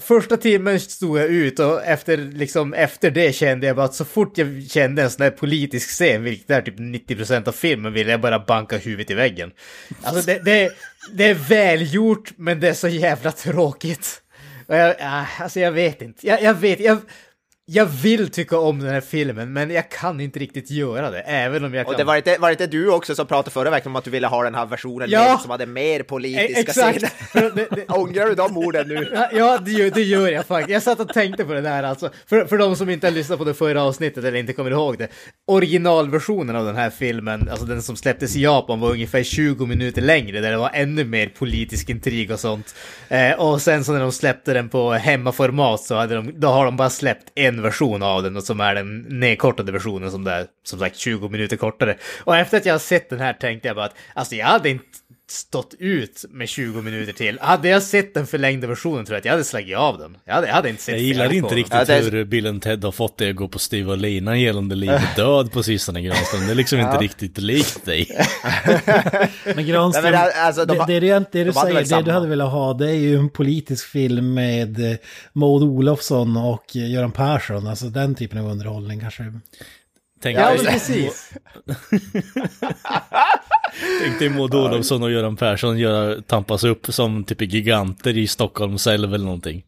[0.00, 4.04] första timmen stod jag ut och efter, liksom, efter det kände jag bara att så
[4.04, 8.10] fort jag kände en sån där politisk scen, vilket är typ 90% av filmen, ville
[8.10, 9.52] jag bara banka huvudet i väggen.
[10.02, 10.72] Alltså det, det,
[11.12, 14.22] det är välgjort, men det är så jävla tråkigt.
[14.66, 14.94] Jag,
[15.38, 16.26] alltså jag vet inte.
[16.26, 16.98] Jag, jag vet, jag,
[17.66, 21.64] jag vill tycka om den här filmen, men jag kan inte riktigt göra det, även
[21.64, 21.94] om jag kan.
[21.94, 24.10] Och det var inte, var inte du också som pratade förra veckan om att du
[24.10, 25.24] ville ha den här versionen ja.
[25.24, 27.04] med, som hade mer politiska exakt.
[27.28, 27.84] scener?
[27.98, 29.08] Ångrar du de orden nu?
[29.32, 30.70] Ja, det gör, det gör jag faktiskt.
[30.70, 32.10] Jag satt och tänkte på det där alltså.
[32.26, 34.98] För, för de som inte har lyssnat på det förra avsnittet eller inte kommer ihåg
[34.98, 35.08] det.
[35.46, 40.02] Originalversionen av den här filmen, alltså den som släpptes i Japan, var ungefär 20 minuter
[40.02, 42.74] längre, där det var ännu mer politisk intrig och sånt.
[43.08, 46.64] Eh, och sen så när de släppte den på hemmaformat så hade de, då har
[46.64, 50.26] de bara släppt en en version av den och som är den nedkortade versionen som
[50.26, 51.96] är som sagt 20 minuter kortare.
[52.24, 54.70] Och efter att jag har sett den här tänkte jag bara att alltså jag hade
[54.70, 54.84] inte
[55.30, 57.38] stått ut med 20 minuter till.
[57.40, 60.16] Hade jag sett den förlängda versionen tror jag att jag hade slagit av den.
[60.24, 62.10] Jag hade, jag hade inte sett Jag gillar inte riktigt ja, är...
[62.10, 65.16] hur Bill Ted har fått dig att gå på Steve och Lina gällande liv och
[65.16, 66.46] död på sistone Granström.
[66.46, 66.86] Det är liksom ja.
[66.86, 68.08] inte riktigt likt dig.
[69.44, 72.10] men Granström, Nej, men alltså, de, det, det, det, det du de säger, det du
[72.10, 74.96] hade velat ha, det är ju en politisk film med eh,
[75.32, 77.66] Maud Olofsson och Göran Persson.
[77.66, 79.32] Alltså den typen av underhållning kanske.
[80.24, 81.32] Tänk ja, precis.
[84.02, 88.86] Tänk dig Maud Olofsson och Göran Persson göra, tampas upp som typ giganter i Stockholms
[88.86, 89.64] älv eller någonting.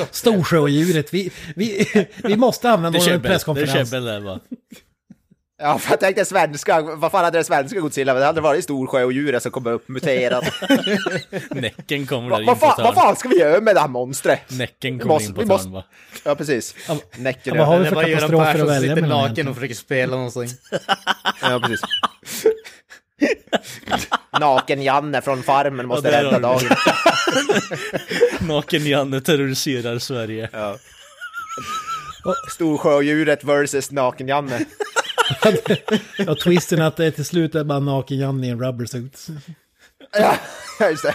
[0.10, 1.86] Storsjöodjuret, vi, vi,
[2.24, 3.72] vi måste använda vår presskonferens.
[3.72, 4.40] Det är käbbel där va?
[5.60, 8.14] Ja, för jag tänkte svenska, vad fan hade det svenska Godzilla?
[8.14, 10.44] Det hade varit Storsjö och djuret som kom upp muterat.
[11.50, 14.40] Näcken kommer där in vad, fan, vad fan ska vi göra med det här monstret?
[14.50, 15.84] Näcken kommer in på måste, va?
[16.24, 16.74] Ja, precis.
[17.16, 17.54] Näcken.
[17.54, 20.48] Ja, vad har vi för katastrofer att välja sitter naken och försöker spela någonting.
[21.42, 21.80] ja, precis.
[24.40, 26.68] Naken-Janne från Farmen måste ja, rädda dagen.
[28.40, 30.48] Naken-Janne terroriserar Sverige.
[30.52, 30.76] Ja.
[32.48, 34.66] Storsjöodjuret versus Naken-Janne.
[36.18, 39.26] Ja, twisten att det till slut är bara naken Janne i en rubbersuit.
[40.12, 40.36] ja,
[40.80, 41.14] just det.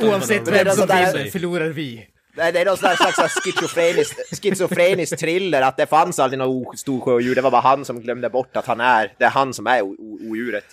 [0.00, 2.06] Oavsett vem som vinner förlorar vi.
[2.36, 7.00] Nej, det är någon slags, slags schizofrenisk, schizofrenisk thriller, att det fanns aldrig något stor
[7.00, 9.66] sjödjur, det var bara han som glömde bort att han är, det är han som
[9.66, 10.64] är odjuret.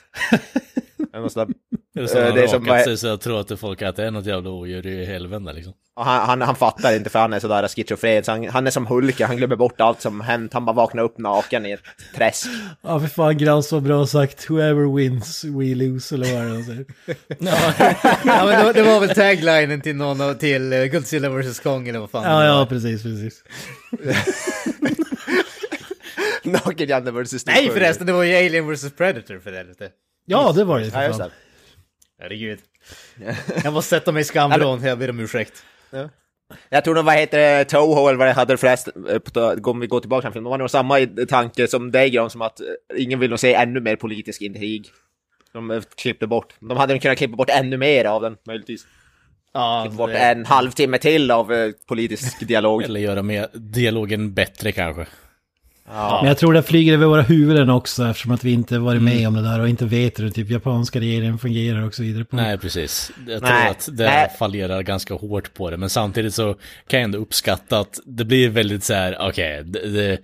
[1.93, 3.95] Det är som eh, det är som rakat sig så jag tror att folk att
[3.95, 5.73] det är något jävla odjur i helvete liksom.
[5.95, 8.71] Och han, han, han fattar inte för han är sådär schizofren, så han, han är
[8.71, 11.83] som Hulken, han glömmer bort allt som hänt, han bara vaknar upp naken i ett
[12.15, 12.47] träsk.
[12.81, 16.85] Ja för fan Grans var bra sagt, whoever wins we lose eller vad det säger.
[18.25, 21.87] ja men det, det, var väl taglinen till någon av, till uh, Godzilla vs Kong
[21.87, 23.43] eller vad fan Ja ja precis, precis.
[26.43, 29.89] Naken Janne vs Nej förresten, det var ju Alien vs Predator för helvete.
[30.25, 31.29] Ja det var det för fan.
[32.19, 32.59] Herregud.
[33.63, 35.63] Jag måste sätta mig i skamvrån, jag ber om ursäkt.
[35.89, 36.09] Ja.
[36.69, 39.87] Jag tror nog, vad heter det, Toho eller vad det hade flest, eh, om vi
[39.87, 40.99] går tillbaka till filmen, de var nog samma
[41.29, 42.67] tanke som dig Jan, som att eh,
[42.97, 44.89] ingen vill nog se ännu mer politisk intrig.
[45.53, 48.85] De eh, klippte bort, de hade kunnat klippa bort ännu mer av den, möjligtvis.
[49.53, 50.19] Ja, klippa bort det...
[50.19, 52.83] en halvtimme till av politisk dialog.
[52.83, 55.05] eller göra mer, dialogen bättre kanske.
[55.87, 56.19] Ja.
[56.21, 59.13] Men jag tror det flyger över våra huvuden också eftersom att vi inte varit med
[59.13, 59.27] mm.
[59.27, 62.25] om det där och inte vet hur typ japanska regeringen fungerar och så vidare.
[62.25, 62.35] På.
[62.35, 63.11] Nej, precis.
[63.27, 63.69] Jag tror Nej.
[63.69, 64.29] att det Nej.
[64.39, 65.77] fallerar ganska hårt på det.
[65.77, 66.53] Men samtidigt så
[66.87, 70.17] kan jag ändå uppskatta att det blir väldigt så här, okej, okay,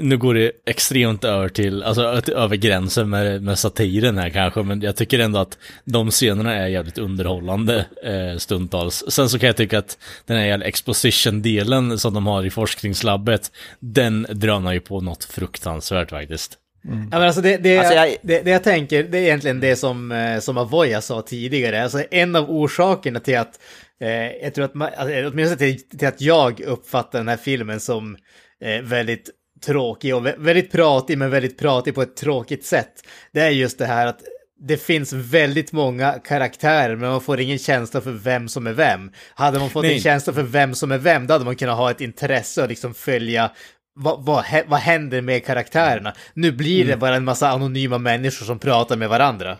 [0.00, 2.02] nu går det extremt över till, alltså
[2.32, 4.62] över gränsen med, med satiren här kanske.
[4.62, 9.04] Men jag tycker ändå att de scenerna är jävligt underhållande eh, stundtals.
[9.08, 14.26] Sen så kan jag tycka att den här exposition-delen som de har i forskningslabbet, den
[14.30, 16.58] drönar ju på något fruktansvärt faktiskt.
[16.84, 17.08] Mm.
[17.12, 18.16] Ja, men alltså det, det, alltså jag...
[18.22, 21.82] Det, det, jag tänker, det är egentligen det som, eh, som Avoya sa tidigare.
[21.82, 23.60] Alltså en av orsakerna till att,
[24.00, 27.80] eh, jag tror att, man, alltså, åtminstone till, till att jag uppfattar den här filmen
[27.80, 28.16] som
[28.64, 29.30] eh, väldigt
[29.66, 32.92] tråkig och väldigt pratig, men väldigt pratig på ett tråkigt sätt.
[33.32, 34.20] Det är just det här att
[34.62, 39.10] det finns väldigt många karaktärer, men man får ingen känsla för vem som är vem.
[39.34, 39.94] Hade man fått Nej.
[39.94, 42.68] en känsla för vem som är vem, då hade man kunnat ha ett intresse och
[42.68, 43.50] liksom följa
[44.00, 46.12] vad, vad, vad händer med karaktärerna?
[46.34, 46.98] Nu blir det mm.
[46.98, 49.56] bara en massa anonyma människor som pratar med varandra.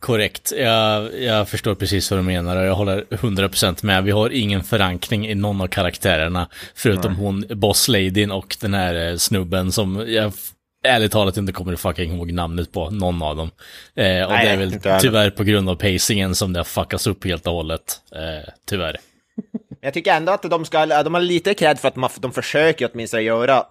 [0.00, 4.04] Korrekt, jag, jag förstår precis vad du menar och jag håller 100% med.
[4.04, 7.20] Vi har ingen förankring i någon av karaktärerna, förutom Nej.
[7.20, 10.32] hon, bossladyn och den här eh, snubben som jag
[10.84, 13.50] ärligt talat inte kommer fucking ihåg namnet på någon av dem.
[13.96, 17.06] Eh, och Nej, det är väl tyvärr på grund av pacingen som det har fuckats
[17.06, 18.96] upp helt och hållet, eh, tyvärr.
[19.80, 23.22] Jag tycker ändå att de ska, de har lite cred för att de försöker åtminstone
[23.22, 23.64] göra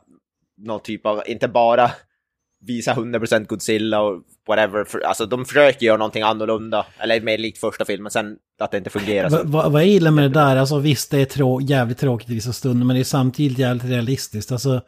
[0.57, 1.91] någon typ av, inte bara
[2.59, 4.83] visa 100% Godzilla och whatever.
[4.83, 8.77] För, alltså de försöker göra någonting annorlunda, eller mer likt första filmen, sen att det
[8.77, 9.29] inte fungerar.
[9.29, 9.41] Så.
[9.45, 12.53] Vad jag gillar med det där, alltså visst det är trå jävligt tråkigt i vissa
[12.53, 14.51] stunder, men det är samtidigt jävligt realistiskt.
[14.51, 14.81] Alltså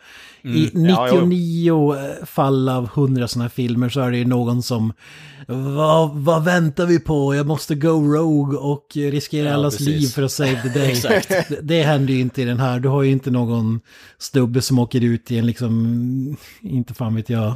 [0.43, 0.57] mm.
[0.57, 4.93] i 99 ja, fall av 100 sådana filmer så är det ju någon som,
[5.47, 7.35] vad, vad väntar vi på?
[7.35, 10.01] Jag måste go rogue och riskera ja, allas precis.
[10.01, 11.01] liv för att save the day.
[11.49, 13.79] det, det händer ju inte i den här, du har ju inte någon
[14.17, 17.55] stubbe som åker ut i en liksom, inte fan vet jag,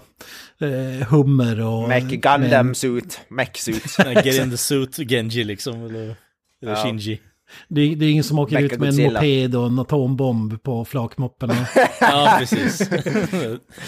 [0.63, 1.89] eh, hummer och...
[1.89, 3.97] Mech Gundam suit, mech suit.
[4.25, 6.15] Get in the suit, Genji liksom, eller,
[6.61, 6.83] eller ja.
[6.83, 7.21] Shinji.
[7.67, 9.07] Det, det, är ingen som åker ut med Godzilla.
[9.07, 11.49] en moped och en atombomb på flakmoppen.
[11.99, 12.89] ja, precis.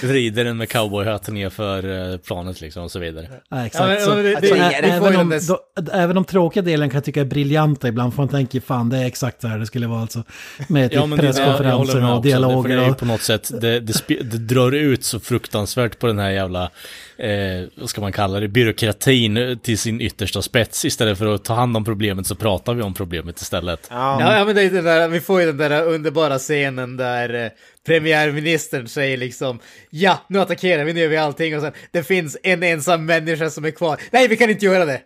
[0.01, 3.29] Rider den med cowboyhatten nerför eh, planet liksom och så vidare.
[3.49, 4.01] Ja, exakt.
[4.01, 5.59] Ja, men, det, det, även, om, då,
[5.91, 8.13] även de tråkiga delen kan jag tycka är briljanta ibland.
[8.13, 10.23] Får man tänka, fan det är exakt så här det skulle vara alltså.
[10.67, 12.75] Med typ ja, presskonferenser och dialoger.
[12.75, 16.19] Det, det är på något sätt, det, det, det drar ut så fruktansvärt på den
[16.19, 16.69] här jävla
[17.17, 20.85] eh, vad ska man kalla det, byråkratin till sin yttersta spets.
[20.85, 23.87] Istället för att ta hand om problemet så pratar vi om problemet istället.
[23.89, 27.45] Ja, ja men det är den där, vi får ju den där underbara scenen där
[27.45, 27.51] eh,
[27.85, 29.59] premiärministern säger liksom
[29.89, 33.49] ja, nu attackerar vi, nu gör vi allting och sen det finns en ensam människa
[33.49, 33.99] som är kvar.
[34.11, 35.01] Nej, vi kan inte göra det!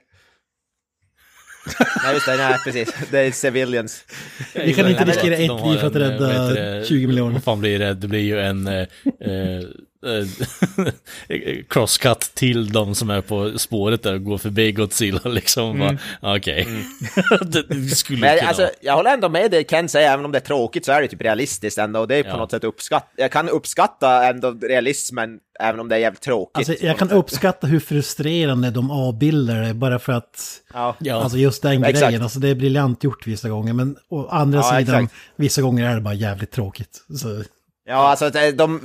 [2.04, 2.96] nej, just det, nej, precis.
[3.12, 4.06] Det är civilians.
[4.54, 7.34] Vi kan inte riskera ett liv för att rädda 20 miljoner.
[7.34, 7.94] Vad fan blir det?
[7.94, 8.68] Det blir ju en...
[8.68, 8.82] Eh,
[9.20, 9.62] eh
[11.70, 15.82] crosscut till de som är på spåret där och går förbi Godzilla liksom.
[15.82, 15.98] Mm.
[16.22, 16.62] Okej.
[16.62, 16.74] Okay.
[16.74, 17.80] Mm.
[17.90, 20.40] det, skulle Men, alltså, jag håller ändå med det Ken säger, även om det är
[20.40, 22.00] tråkigt så är det typ realistiskt ändå.
[22.00, 22.38] Och det är på ja.
[22.38, 23.12] något sätt uppskatt.
[23.16, 26.70] Jag kan uppskatta ändå realismen, även om det är jävligt tråkigt.
[26.70, 30.62] Alltså, jag kan uppskatta hur frustrerande de avbildar det, bara för att...
[30.74, 30.96] Ja.
[31.14, 33.74] Alltså just den ja, grejen, alltså det är briljant gjort vissa gånger.
[33.74, 35.14] Men å andra ja, sidan, exakt.
[35.36, 37.06] vissa gånger är det bara jävligt tråkigt.
[37.22, 37.44] Så.
[37.90, 38.80] Ja, alltså de,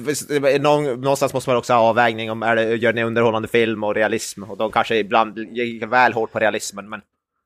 [0.98, 4.42] någonstans måste man också ha avvägning om är det, gör ni underhållande film och realism.
[4.42, 7.00] Och de kanske ibland gick väl hårt på realismen, men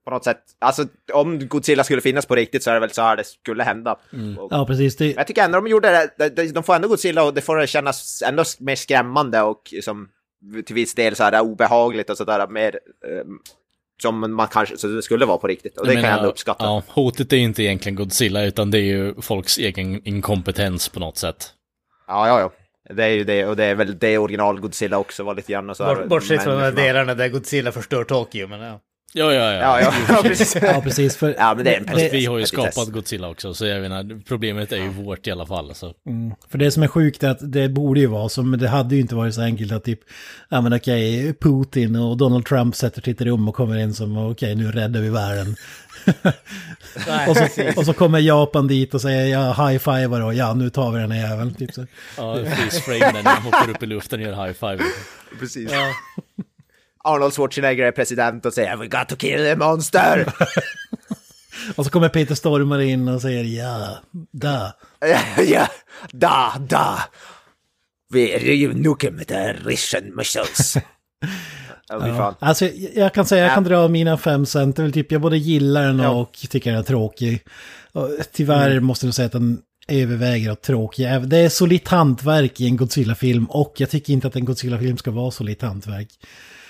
[0.05, 3.03] på något sätt, alltså om Godzilla skulle finnas på riktigt så är det väl så
[3.03, 3.99] här det skulle hända.
[4.13, 4.39] Mm.
[4.39, 4.97] Och, ja, precis.
[4.97, 5.13] Det...
[5.13, 7.67] Jag tycker ändå de gjorde det, de, de får ändå Godzilla och det får det
[7.67, 10.09] kännas ändå mer skrämmande och som
[10.67, 12.79] till viss del så här obehagligt och sådär mer.
[14.03, 15.79] Som man kanske, så det skulle vara på riktigt.
[15.79, 16.65] Och det menar, kan jag ändå uppskatta.
[16.65, 21.01] Ja, hotet är ju inte egentligen Godzilla, utan det är ju folks egen inkompetens på
[21.01, 21.53] något sätt.
[22.07, 22.53] Ja, ja, ja.
[22.95, 25.75] Det är ju det, och det är väl det original Godzilla också var lite grann.
[26.07, 28.81] Bortsett från de delarna där Godzilla förstör Tokyo, men ja.
[29.13, 29.81] Ja, ja, ja.
[29.81, 30.57] ja, ja, precis.
[30.63, 31.17] ja, precis.
[31.17, 33.81] För, ja, men det är en det, vi har ju skapat Godzilla också, så jag
[33.81, 35.75] menar, problemet är ju vårt i alla fall.
[35.75, 35.95] Så.
[36.07, 36.35] Mm.
[36.49, 38.95] För det som är sjukt är att det borde ju vara så, men det hade
[38.95, 40.01] ju inte varit så enkelt att typ,
[40.49, 43.95] ja men okej, Putin och Donald Trump sätter sig i ett rum och kommer in
[43.95, 45.57] som, okej, nu räddar vi världen.
[47.29, 50.71] och, så, och så kommer Japan dit och säger ja, high five och ja, nu
[50.71, 51.55] tar vi den här jäveln.
[51.55, 51.87] Typ så.
[52.17, 54.85] Ja, freeze frame när han hoppar upp i luften och gör high five.
[55.41, 55.73] Precis.
[55.73, 55.95] Ja.
[57.09, 60.33] Arnold Schwarzenegger är president och säger We got to kill the monster!
[61.77, 63.99] och så kommer Peter Stormare in och säger ja,
[64.33, 64.73] da.
[65.47, 65.69] ja,
[66.13, 66.99] da, da.
[68.13, 70.77] We nuke med the Russian missiles.
[71.91, 74.77] Ja, alltså, jag kan säga, jag kan dra mina fem cent.
[74.77, 77.43] Det är väl typ, jag både gillar den och tycker den är tråkig.
[77.93, 78.85] Och tyvärr mm.
[78.85, 81.07] måste jag säga att den överväger att tråkig.
[81.27, 85.11] Det är solitt hantverk i en Godzilla-film och jag tycker inte att en Godzilla-film ska
[85.11, 86.09] vara solitt hantverk.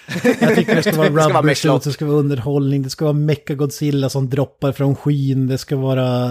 [0.41, 3.55] Jag tycker det ska vara rubber suits, det ska vara underhållning, det ska vara Mecha
[3.55, 6.31] Godzilla som droppar från skyn, det ska vara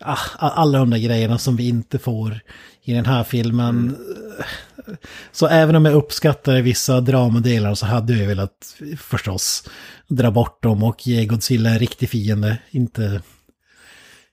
[0.00, 2.40] ah, alla de där grejerna som vi inte får
[2.82, 3.78] i den här filmen.
[3.78, 4.96] Mm.
[5.32, 9.68] Så även om jag uppskattar vissa dramadelar så hade jag velat förstås
[10.08, 13.22] dra bort dem och ge Godzilla en riktig fiende, inte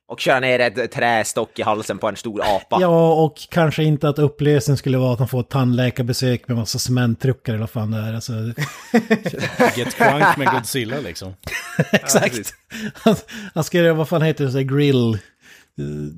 [0.07, 2.77] och köra ner ett trästock i halsen på en stor apa.
[2.81, 6.79] Ja, och kanske inte att upplevelsen skulle vara att han får ett tandläkarbesök med massa
[6.79, 8.13] cementtruckar eller vad fan det är.
[8.13, 8.33] Alltså...
[9.77, 11.35] Get crunk med Godzilla liksom.
[11.91, 12.53] Exakt.
[12.93, 13.15] Han,
[13.53, 15.17] han ska göra, vad fan heter det, så grill...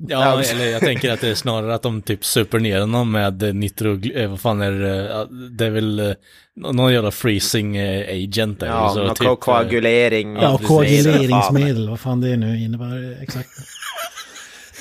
[0.08, 3.54] Ja, eller jag tänker att det är snarare att de typ super ner honom med
[3.54, 6.12] nitro, eh, vad fan är det, det är väl eh,
[6.56, 8.66] någon jävla freezing eh, agent där.
[8.66, 10.36] Ja, så, typ, koagulering.
[10.36, 13.48] Ja, koaguleringsmedel, vad fan det nu innebär exakt.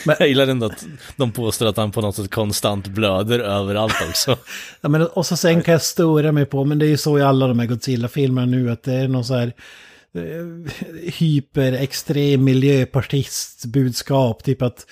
[0.05, 3.95] Men jag gillar ändå att de påstår att han på något sätt konstant blöder överallt
[4.09, 4.37] också.
[4.81, 7.19] ja, men, och så sen kan jag störa mig på, men det är ju så
[7.19, 9.51] i alla de här Godzilla-filmerna nu, att det är någon så här eh,
[11.03, 14.85] hyperextrem miljöpartistbudskap, typ att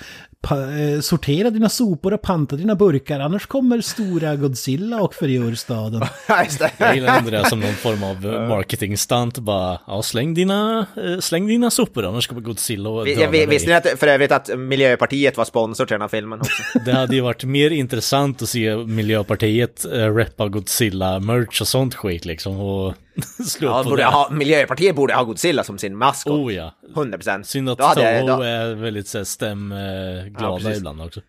[0.51, 6.01] Eh, sortera dina sopor och panta dina burkar, annars kommer stora Godzilla och förgör staden.
[6.77, 11.19] Jag gillar ändå det som någon form av eh, marketing-stunt, bara ja, släng, dina, eh,
[11.19, 13.45] släng dina sopor annars kommer Godzilla och döda dig.
[13.45, 16.79] Visste ni att, för övrigt att Miljöpartiet var sponsor till den här filmen också?
[16.85, 22.25] det hade ju varit mer intressant att se Miljöpartiet äh, reppa Godzilla-merch och sånt skit
[22.25, 22.59] liksom.
[22.59, 22.93] Och
[23.45, 26.33] slå ja, borde ha, Miljöpartiet borde ha Godzilla som sin maskot.
[26.33, 26.73] Oh ja.
[26.95, 27.43] 100%.
[27.43, 31.21] Synd att Toho är väldigt så, stämglada ja, ibland också.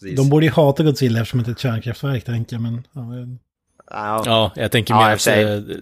[0.00, 0.16] Precis.
[0.16, 2.82] De borde ju hata Godzilla eftersom det är ett kärnkraftverk, tänker jag, men...
[3.90, 5.76] Ja, ja jag tänker mer att uh,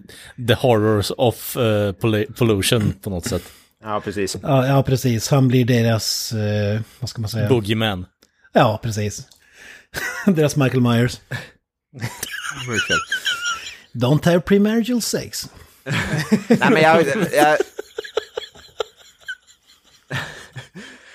[0.49, 1.93] the horrors of uh,
[2.39, 3.43] pollution på något sätt.
[3.83, 4.37] Ja, precis.
[4.43, 5.31] Ja, ja precis.
[5.31, 7.49] Han blir deras, uh, vad ska man säga?
[7.49, 8.07] Boogeyman.
[8.53, 9.29] Ja, precis.
[10.27, 11.21] deras Michael Myers.
[13.95, 15.51] Don't have premarital sex.
[16.49, 17.07] Nej, men jag...
[17.33, 17.59] jag...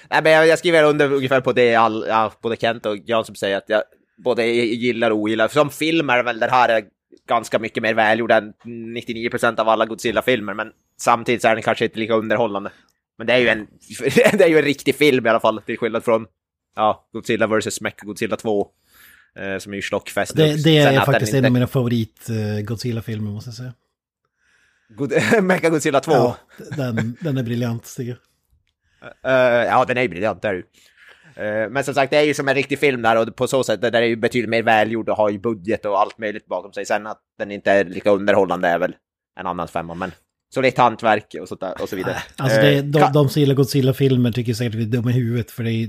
[0.10, 3.26] Nej, men jag, jag skriver under ungefär på det all, ja, både Kent och Jan
[3.26, 3.84] som säger att jag
[4.24, 5.48] både gillar och ogillar.
[5.48, 6.84] Som film är väl det här är
[7.28, 11.86] ganska mycket mer välgjord än 99% av alla Godzilla-filmer, men samtidigt så är den kanske
[11.86, 12.72] inte lika underhållande.
[13.18, 13.68] Men det är ju en,
[14.38, 16.26] det är ju en riktig film i alla fall, till skillnad från
[16.76, 17.82] ja, Godzilla vs.
[17.82, 18.68] Mecha Godzilla 2.
[19.36, 20.36] Eh, som är ju Schlockfest.
[20.36, 23.74] Det, det är faktiskt en av mina favorit uh, Godzilla-filmer måste jag säga.
[24.90, 25.14] God
[25.44, 26.12] Mecha Godzilla 2?
[26.12, 26.38] Ja,
[26.78, 28.20] den, den är briljant tycker jag.
[29.32, 30.64] Uh, ja, den är ju briljant, det är ju.
[31.44, 33.64] Uh, men som sagt, det är ju som en riktig film där och på så
[33.64, 36.74] sätt, den är ju betydligt mer välgjord och har ju budget och allt möjligt bakom
[36.74, 36.86] sig.
[36.86, 38.96] Sen att den inte är lika underhållande är väl
[39.40, 40.12] en annan femma, men
[40.54, 42.24] så lite hantverk och, sånt där, och så vidare.
[42.36, 45.52] Alltså det, de, de som gillar Godzilla-filmer tycker säkert att vi är dumma i huvudet,
[45.52, 45.88] för det är,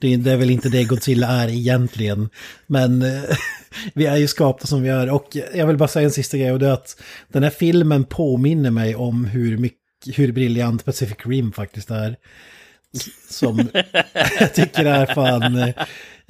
[0.00, 2.28] det, det är väl inte det Godzilla är egentligen.
[2.66, 3.04] Men
[3.94, 5.10] vi är ju skapta som vi är.
[5.10, 8.04] Och jag vill bara säga en sista grej, och det är att den här filmen
[8.04, 9.78] påminner mig om hur, mycket,
[10.14, 12.16] hur briljant Pacific Rim faktiskt är.
[13.30, 13.68] Som
[14.40, 15.74] jag tycker är fan eh,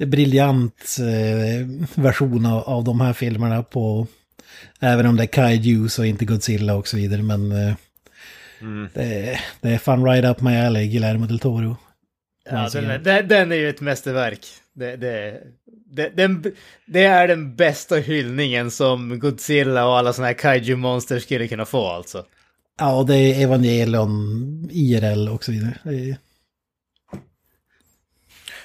[0.07, 4.07] briljant eh, version av, av de här filmerna på
[4.79, 7.21] Även om det är kaijus och inte Godzilla och så vidare.
[7.21, 7.73] Men eh,
[8.61, 8.89] mm.
[8.93, 11.77] det, är, det är fan right up my alley, Guillermo del Toro.
[12.49, 14.45] Ja, den är, den är ju ett mästerverk.
[14.73, 16.43] Det, det, det, den,
[16.85, 21.87] det är den bästa hyllningen som Godzilla och alla sådana här kaiju-monster skulle kunna få
[21.87, 22.25] alltså.
[22.79, 25.73] Ja, och det är Evangelion, IRL och så vidare.
[25.83, 26.17] Är...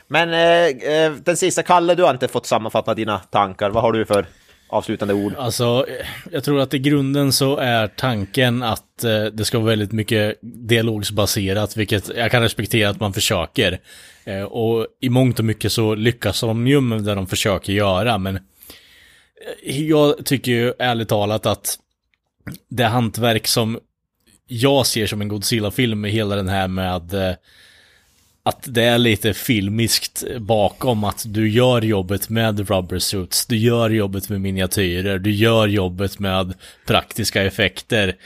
[0.08, 3.70] Men eh, eh, den sista, Kalle, du har inte fått sammanfatta dina tankar.
[3.70, 4.26] Vad har du för
[4.72, 5.34] avslutande ord?
[5.38, 5.86] Alltså,
[6.32, 10.38] jag tror att i grunden så är tanken att eh, det ska vara väldigt mycket
[10.42, 13.80] dialogsbaserat, vilket jag kan respektera att man försöker.
[14.24, 18.18] Eh, och i mångt och mycket så lyckas de ju med det de försöker göra,
[18.18, 21.78] men eh, jag tycker ju ärligt talat att
[22.68, 23.78] det hantverk som
[24.46, 27.34] jag ser som en Godzilla-film är hela den här med eh,
[28.44, 33.90] att det är lite filmiskt bakom att du gör jobbet med rubber suits, du gör
[33.90, 36.54] jobbet med miniatyrer, du gör jobbet med
[36.86, 38.16] praktiska effekter.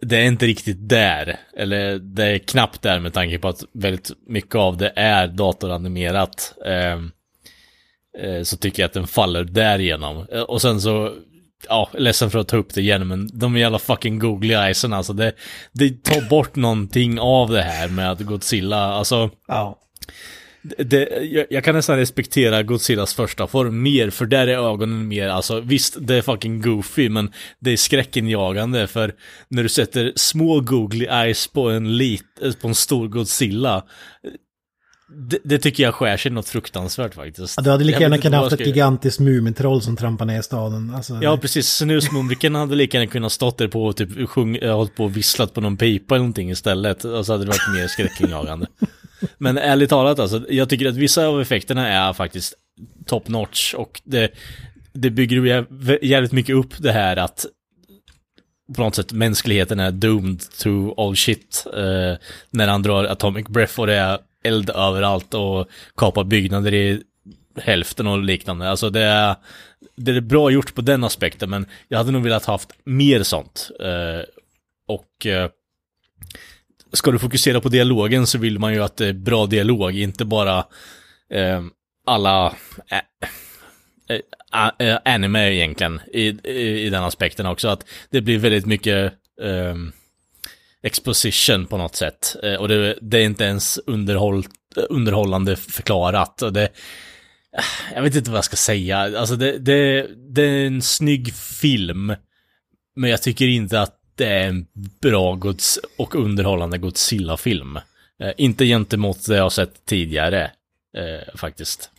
[0.00, 4.10] Det är inte riktigt där, eller det är knappt där med tanke på att väldigt
[4.26, 6.54] mycket av det är datoranimerat.
[6.66, 7.10] Ehm,
[8.18, 10.26] eh, så tycker jag att den faller därigenom.
[10.32, 11.14] Eh, och sen så
[11.68, 15.12] ja, ledsen för att ta upp det igen, men de jävla fucking googly eyesen alltså.
[15.12, 15.32] Det,
[15.72, 19.30] det tar bort någonting av det här med Godzilla, alltså.
[19.48, 19.78] Ja.
[20.78, 25.28] Det, jag, jag, kan nästan respektera Godzillas första form mer, för där är ögonen mer,
[25.28, 29.14] alltså visst, det är fucking goofy, men det är skräckinjagande, för
[29.48, 32.22] när du sätter små googly eyes på en, lit,
[32.60, 33.84] på en stor Godzilla,
[35.08, 37.54] det, det, tycker jag skär sig något fruktansvärt faktiskt.
[37.56, 40.94] Ja, du hade lika gärna kunnat haft ett gigantiskt Mumintroll som trampar ner staden.
[40.94, 41.68] Alltså, ja, precis.
[41.68, 45.16] Snusmumriken hade lika gärna kunnat stått där på och typ sjung, eh, hållit på och
[45.16, 47.04] visslat på någon pipa eller någonting istället.
[47.04, 48.66] Och så hade det varit mer skräckinjagande.
[49.38, 52.54] Men ärligt talat alltså, jag tycker att vissa av effekterna är faktiskt
[53.06, 54.30] top notch och det,
[54.92, 55.66] det bygger
[56.04, 57.46] jävligt mycket upp det här att
[58.74, 62.18] på något sätt mänskligheten är doomed to all shit eh,
[62.50, 67.02] när han drar atomic breath och det är eld överallt och kapa byggnader i
[67.56, 68.70] hälften och liknande.
[68.70, 69.36] Alltså det är,
[69.96, 73.70] det är bra gjort på den aspekten, men jag hade nog velat haft mer sånt.
[73.80, 74.24] Eh,
[74.88, 75.50] och eh,
[76.92, 80.24] ska du fokusera på dialogen så vill man ju att det är bra dialog, inte
[80.24, 80.58] bara
[81.30, 81.62] eh,
[82.06, 82.54] alla
[82.90, 83.28] eh,
[84.16, 87.68] eh, eh anime egentligen i, i, i, den aspekten också.
[87.68, 89.74] Att det blir väldigt mycket eh,
[90.86, 92.36] exposition på något sätt.
[92.42, 94.44] Eh, och det, det, är inte ens underhåll,
[94.88, 96.42] underhållande förklarat.
[96.42, 97.64] Och det, eh,
[97.94, 98.98] jag vet inte vad jag ska säga.
[98.98, 102.14] Alltså det, det, det är en snygg film.
[102.96, 104.66] Men jag tycker inte att det är en
[105.00, 107.76] bra Gods och underhållande Godzilla-film.
[108.20, 110.50] Eh, inte gentemot det jag har sett tidigare,
[110.96, 111.90] eh, faktiskt.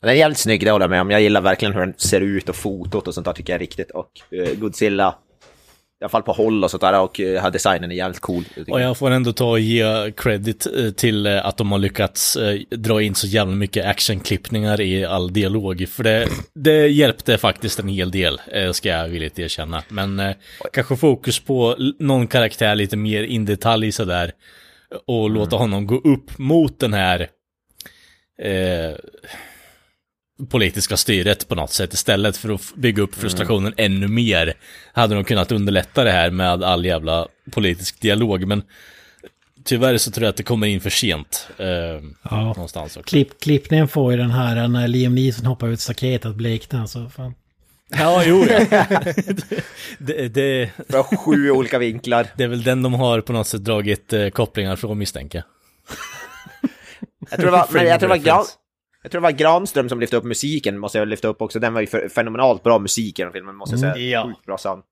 [0.00, 1.10] Den är jävligt snygg, det håller jag med om.
[1.10, 3.60] Jag gillar verkligen hur den ser ut och fotot och sånt där tycker jag är
[3.60, 3.90] riktigt.
[3.90, 5.14] Och eh, Godzilla
[6.00, 8.44] i alla fall på håll och sånt där och eh, designen är jävligt cool.
[8.68, 12.38] Och jag får ändå ta och ge credit eh, till eh, att de har lyckats
[12.70, 15.88] dra in så jävla mycket actionklippningar i all dialog.
[15.88, 18.40] För det, det hjälpte faktiskt en hel del,
[18.72, 19.82] ska jag villigt erkänna.
[19.88, 20.36] Men eh,
[20.72, 24.32] kanske fokus på någon karaktär lite mer in detalj sådär.
[25.06, 25.32] Och mm.
[25.32, 27.28] låta honom gå upp mot den här
[28.42, 28.94] eh,
[30.48, 33.92] politiska styret på något sätt istället för att bygga upp frustrationen mm.
[33.92, 34.54] ännu mer.
[34.92, 38.62] Hade de kunnat underlätta det här med all jävla politisk dialog, men
[39.64, 41.48] tyvärr så tror jag att det kommer in för sent.
[41.58, 42.42] Eh, ja.
[42.42, 43.08] Någonstans också.
[43.08, 47.34] Klipp, klippningen får ju den här när Liam Neeson hoppar ut staketet blekna, så fan.
[47.92, 48.66] Ja, jo, ja.
[49.98, 52.26] det, det, Från sju olika vinklar.
[52.36, 55.44] Det är väl den de har på något sätt dragit eh, kopplingar från misstänker jag.
[57.30, 58.44] Jag tror det var, men jag tror det var
[59.02, 61.58] jag tror det var Granström som lyfte upp musiken, måste jag lyfta upp också.
[61.58, 63.94] Den var ju fenomenalt bra musik i den filmen, måste jag säga.
[63.94, 64.26] Mm, ja.
[64.26, 64.82] Sjukt bra sound.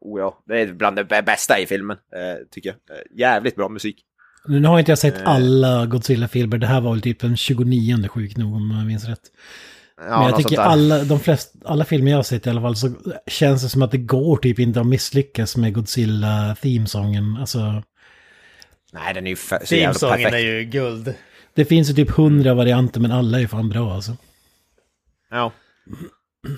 [0.00, 2.96] Oh ja, det är bland det bästa i filmen, eh, tycker jag.
[2.96, 4.04] Eh, jävligt bra musik.
[4.48, 5.28] Nu har inte jag sett eh.
[5.28, 9.22] alla Godzilla-filmer, det här var väl typ den 29 sjuk nog om jag minns rätt.
[10.00, 12.76] Ja, Men jag tycker alla, de flesta, alla filmer jag har sett i alla fall
[12.76, 12.90] så
[13.26, 17.40] känns det som att det går typ inte att misslyckas med Godzilla-themesången.
[17.40, 17.82] Alltså...
[18.92, 19.68] Nej, den är ju så jävla perfekt.
[19.68, 21.14] Themesången är ju guld.
[21.54, 24.16] Det finns ju typ hundra varianter men alla är fan bra alltså.
[25.30, 25.52] Ja.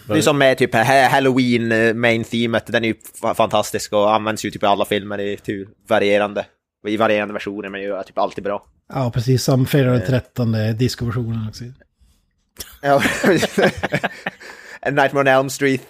[0.06, 0.74] Det är som med typ
[1.10, 2.94] Halloween eh, main themet, den är ju
[3.34, 6.46] fantastisk och används ju typ i alla filmer i typ varierande,
[6.86, 8.64] i varierande versioner men är typ alltid bra.
[8.92, 11.64] Ja, precis som fredag den 13 discoversionen också.
[12.82, 13.02] Ja,
[14.90, 15.82] Nightmare on Elm Street,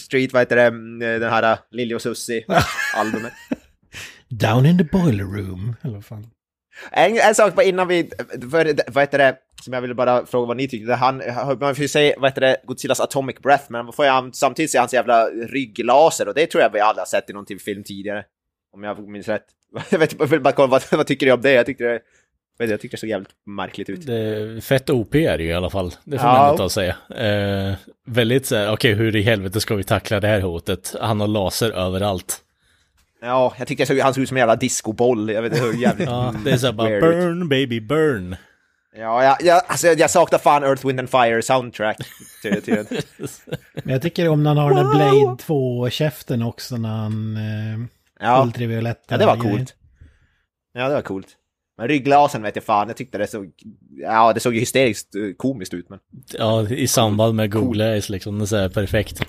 [0.00, 3.32] Street, vad heter det, mm, den här Lily och Susie-albumet.
[4.28, 6.30] Down in the boiler room, eller vad fan.
[6.92, 8.10] En, en sak bara innan vi,
[8.50, 10.94] för, vad heter det, som jag ville bara fråga vad ni tyckte.
[10.94, 11.22] Han,
[11.60, 14.70] man får ju säga, vad heter det, Godzillas Atomic Breath, men man får ju samtidigt
[14.70, 17.62] se hans jävla rygglaser och det tror jag vi alla har sett i någon typ
[17.62, 18.24] film tidigare.
[18.72, 19.44] Om jag minns rätt.
[19.90, 21.52] Jag, vet, jag vill bara kolla, vad, vad tycker ni om det?
[21.52, 22.00] Jag tyckte
[22.58, 24.06] det, jag tyckte det såg jävligt märkligt ut.
[24.06, 25.94] Det, fett OP är det ju i alla fall.
[26.04, 26.38] Det får ja.
[26.38, 26.96] man inte säga.
[27.16, 27.74] Eh,
[28.06, 30.94] väldigt så här, okej okay, hur i helvete ska vi tackla det här hotet?
[31.00, 32.42] Han har laser överallt.
[33.20, 35.30] Ja, jag tyckte han såg ut som en jävla discoboll.
[35.30, 36.08] Jag vet inte hur jävligt...
[36.08, 38.36] ja, det är såhär bara burn baby burn.
[38.96, 41.96] Ja, ja, ja alltså, jag saknar fan Earth, Wind and Fire soundtrack.
[42.42, 42.84] Till, till.
[43.84, 47.36] Men jag tycker om när han har den där Blade 2-käften också när han...
[47.36, 47.88] Eh,
[48.20, 48.42] Ja.
[48.44, 49.56] ultravioletta ja, det var grejer.
[49.56, 49.74] coolt.
[50.72, 51.28] Ja, det var coolt.
[51.76, 53.52] Men ryggglasen vet jag fan, jag tyckte det såg...
[53.90, 55.98] Ja, det såg ju hysteriskt eh, komiskt ut, men...
[56.32, 59.20] Ja, i samband med Google Eyes liksom, det är så här perfekt.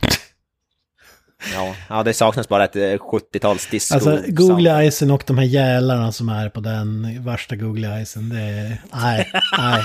[1.54, 3.94] Ja, ja det saknas bara ett eh, 70-tals disco.
[3.94, 8.42] Alltså, Google Eyesen och de här jälarna som är på den värsta Google Eyesen, det
[8.42, 8.82] är...
[8.94, 9.84] Nej, nej.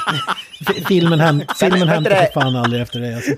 [0.89, 3.15] Filmen, häm, filmen hämtar sig fan aldrig efter det.
[3.15, 3.31] Alltså.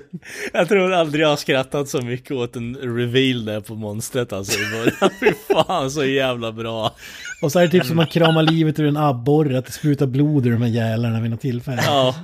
[0.53, 4.59] Jag tror aldrig jag har skrattat så mycket åt en reveal där på monstret alltså
[4.59, 5.11] i början.
[5.19, 6.95] Fy fan så jävla bra.
[7.41, 10.05] Och så är det typ som att krama livet ur en abborre, att det sprutar
[10.05, 11.83] blod ur de här jälarna vid något tillfälle.
[11.85, 12.15] Ja,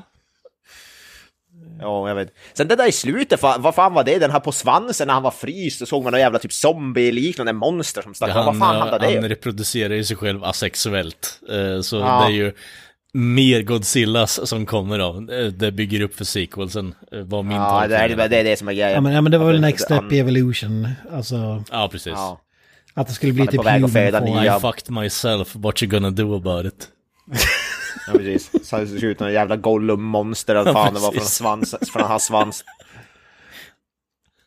[1.83, 2.33] Ja, jag vet.
[2.53, 4.19] Sen det där i slutet, vad fan var det?
[4.19, 7.53] Den här på svansen när han var fryst så såg man någon jävla typ zombie-liknande
[7.53, 8.29] monster som stack.
[8.29, 11.39] han, vad fan handlade det han reproducerar ju sig själv asexuellt.
[11.49, 12.19] Eh, Så Ja.
[12.27, 12.53] det är ju
[13.13, 15.31] mer Godzillas som kommer av.
[15.31, 18.59] Eh, Det bygger upp för sequelsen, eh, var min Ja, det är, det är det
[18.59, 18.91] som är grejen.
[18.91, 20.87] Ja men, ja, men det var väl Next Step han- i Evolution.
[21.13, 22.13] Alltså, Ja, precis.
[22.15, 22.39] Ja.
[22.93, 24.29] att det skulle bli Han är typ på väg att human föda form.
[24.29, 26.87] nya- I fucked myself, what you gonna do about it?
[28.07, 28.67] Ja, precis.
[28.69, 31.75] Så det ser ut som en jävla Gollum-monster eller Ja, fan det var från, svans,
[31.93, 32.63] från hans svans.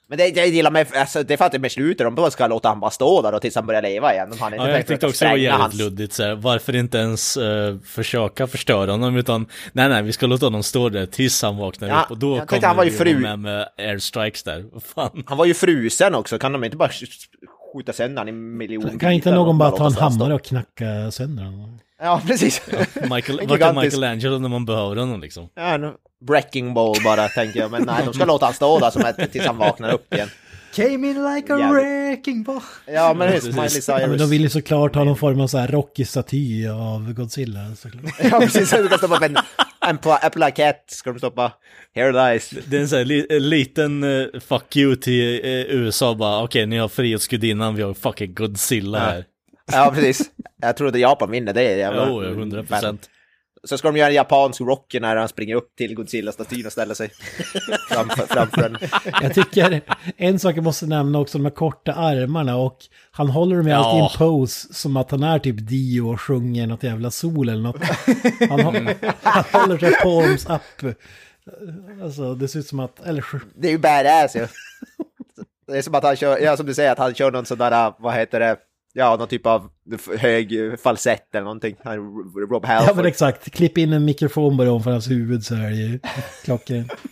[0.09, 2.15] Men det, det jag gillar med, alltså, det är för att det med slutet, de
[2.15, 4.33] bara ska låta han bara stå där och tills han börjar leva igen.
[4.39, 6.35] Har inte Ja, jag tyckte också det var jävligt hans- luddigt så här.
[6.35, 10.89] Varför inte ens eh, försöka förstöra honom utan Nej nej, vi ska låta honom stå
[10.89, 13.69] där tills han vaknar Ja, upp och då kommer han var ju fru- med med
[13.79, 14.65] airstrikes där.
[14.95, 15.23] Fan.
[15.27, 16.91] Han var ju frusen också, kan de inte bara
[17.73, 21.11] skjuta sönder han i miljoner Kan inte någon bara ta en han hammare och knacka
[21.11, 21.79] sönder honom?
[22.03, 22.63] Ja, precis.
[23.11, 25.49] Michael, En vart är Michelangelo när man behöver honom liksom?
[25.55, 25.93] Ja, en
[26.27, 27.71] breaking ball bara, tänker jag.
[27.71, 30.29] Men nej, de ska låta han stå där som ett, tills han vaknar upp igen.
[30.75, 32.61] Came in like a wrecking ball.
[32.87, 33.43] Ja, men det är.
[33.43, 34.31] Miley Ja, men de Cyrus.
[34.31, 37.75] vill ju såklart ha någon form av så här Rocky-staty av Godzilla.
[37.77, 38.05] Såklart.
[38.23, 38.71] Ja, precis.
[38.71, 39.37] De ska stoppa en,
[39.87, 41.53] en, en plakett, ska de stoppa.
[41.95, 42.51] Here lies.
[42.67, 46.43] Det är en sån här li, en liten uh, fuck you till eh, USA bara,
[46.43, 49.25] okej ni har Frihetsgudinnan, vi har fucking Godzilla här.
[49.73, 50.31] Ja, precis.
[50.63, 51.63] Jag tror att Japan vinner det.
[51.77, 53.11] jävla- Jo, oh, 100 procent.
[53.65, 56.95] Så ska de göra en japansk Rocky när han springer upp till Godzilla-statyn och ställer
[56.95, 57.11] sig
[57.91, 58.77] framför, framför den.
[59.23, 59.81] Jag tycker
[60.17, 62.79] en sak jag måste nämna också, de här korta armarna och
[63.11, 64.11] han håller dem ju alltid i Ja.
[64.13, 67.83] en pose som att han är typ Dio och sjunger något jävla sol eller något.
[68.49, 70.97] Han, hå- han håller sig palms up.
[72.03, 73.25] Alltså det ser ut som att, eller
[73.57, 74.47] Det är ju badass ju.
[75.67, 77.59] Det är som att han kör, ja som du säger, att han kör någon sån
[77.59, 78.57] där, vad heter det,
[78.97, 79.69] ja någon typ av
[80.19, 81.77] hög falsett eller någonting.
[82.51, 82.97] Rob Ja Halford.
[82.97, 85.99] men exakt, klipp in en mikrofon bara ovanför hans huvud så är det ju
[86.45, 86.93] klockrent.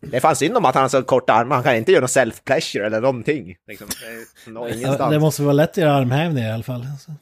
[0.00, 2.08] Det fanns synd om att han har så korta armar, han kan inte göra någon
[2.08, 3.56] self-pleasure eller någonting.
[3.68, 3.86] Liksom.
[4.44, 6.86] Det är Ja, det måste vara lätt att göra armhävningar i alla fall.
[7.00, 7.12] Så.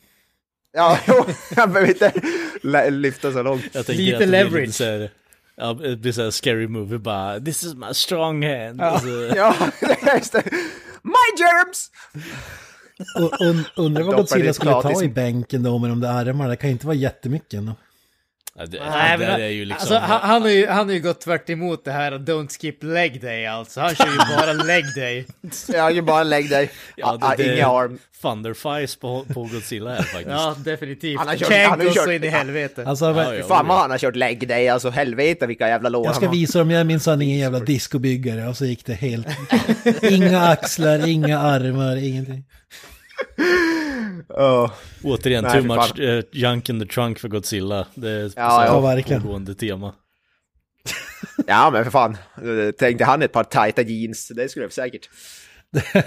[0.73, 1.25] Ja, jo,
[1.57, 3.75] han behöver inte lyfta så långt.
[3.89, 4.75] Lite det leverage.
[4.75, 5.11] så här,
[5.57, 8.81] Ja, det blir såhär scary movie bara, this is my strong hand.
[8.81, 9.55] Alltså, Ja,
[10.17, 10.43] just det.
[11.07, 11.91] My germs!
[13.41, 16.51] Und, undrar vad Godzilla skulle ta i bänken då med de där armarna.
[16.51, 17.73] Det kan ju inte vara jättemycket ändå.
[18.65, 19.97] Det, Nej, men, är liksom...
[19.97, 22.83] alltså, han, han, har ju, han har ju gått tvärt emot det här Don't skip
[22.83, 23.81] leg day alltså.
[23.81, 25.27] Han kör ju bara leg day.
[25.69, 26.71] Jag kan bara lägg dig.
[26.97, 27.99] Ja, Ja, det, det Ingen arm.
[28.23, 30.27] Thunderfires på, på Godzilla här faktiskt.
[30.31, 31.19] Ja, definitivt.
[31.19, 32.85] Han har kört- han har kört- så in i helvete.
[32.87, 33.47] Alltså, Ja, ja.
[33.47, 36.31] Fan vad han har kört lägg dig, alltså helvete vilka jävla lår jag han ska
[36.31, 38.49] visa dem, jag är minsann ingen jävla discobyggare.
[38.49, 39.27] Och så gick det helt...
[40.03, 42.45] Inga axlar, inga armar, ingenting.
[44.29, 44.71] Åh.
[45.03, 47.87] Återigen, Nej, too much uh, junk in the trunk för Godzilla.
[47.95, 49.23] Det är ett Ja, ja, ja, verkligen.
[49.23, 49.95] pågående tema.
[51.47, 55.09] Ja men för fan, Eh, tänkte han ett par tajta jeans, det skulle jag säkert.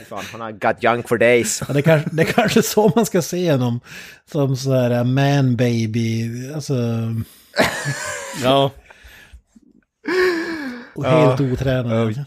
[0.10, 1.62] Fan, han har got junk for days.
[1.68, 3.80] Ja, det, kanske, det är kanske så man ska se honom.
[4.32, 6.30] Som så här äh, man baby.
[6.54, 6.74] Alltså,
[8.44, 8.72] Ja,
[10.96, 12.26] och helt otränad.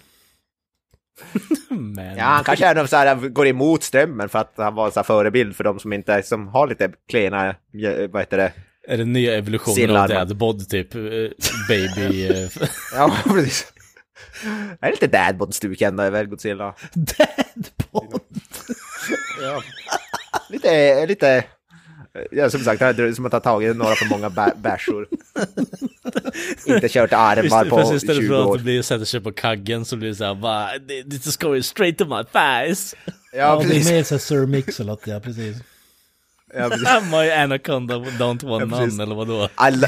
[1.73, 2.17] Men...
[2.17, 4.93] Ja, han kanske är någon så här, går emot strömmen för att han var en
[4.93, 7.55] så här förebild för de som inte, som har lite klena,
[8.11, 8.53] vad heter det?
[8.89, 10.03] Är det nya evolutionen Sillarmar.
[10.03, 10.95] av Dadbod typ?
[10.95, 11.01] eh,
[11.69, 12.27] baby...
[12.31, 12.49] eh,
[12.95, 13.73] Ja, precis.
[14.81, 16.75] Det är lite dadbod-stuk ändå över Godzilla.
[16.93, 18.21] Deadpool.
[19.43, 19.63] Ja.
[20.49, 21.45] Lite, lite...
[22.31, 25.07] Ja, som sagt, det är som att ha tagit några för många bä- bärsor.
[26.67, 28.57] Inte kört armar Just, på fast istället 20 för att år.
[28.57, 30.69] det blir, sätter sig på kaggen så blir det såhär bara
[31.11, 32.95] This is going straight to my thighs.
[33.07, 33.91] Ja, Ja, det är precis.
[33.91, 35.57] mer så här Sir Mix-a-Lot, ja precis.
[36.55, 36.89] Ja, precis.
[37.11, 38.99] my anaconda don't want Ja, precis.
[38.99, 39.49] none eller vadå?
[39.69, 39.87] I li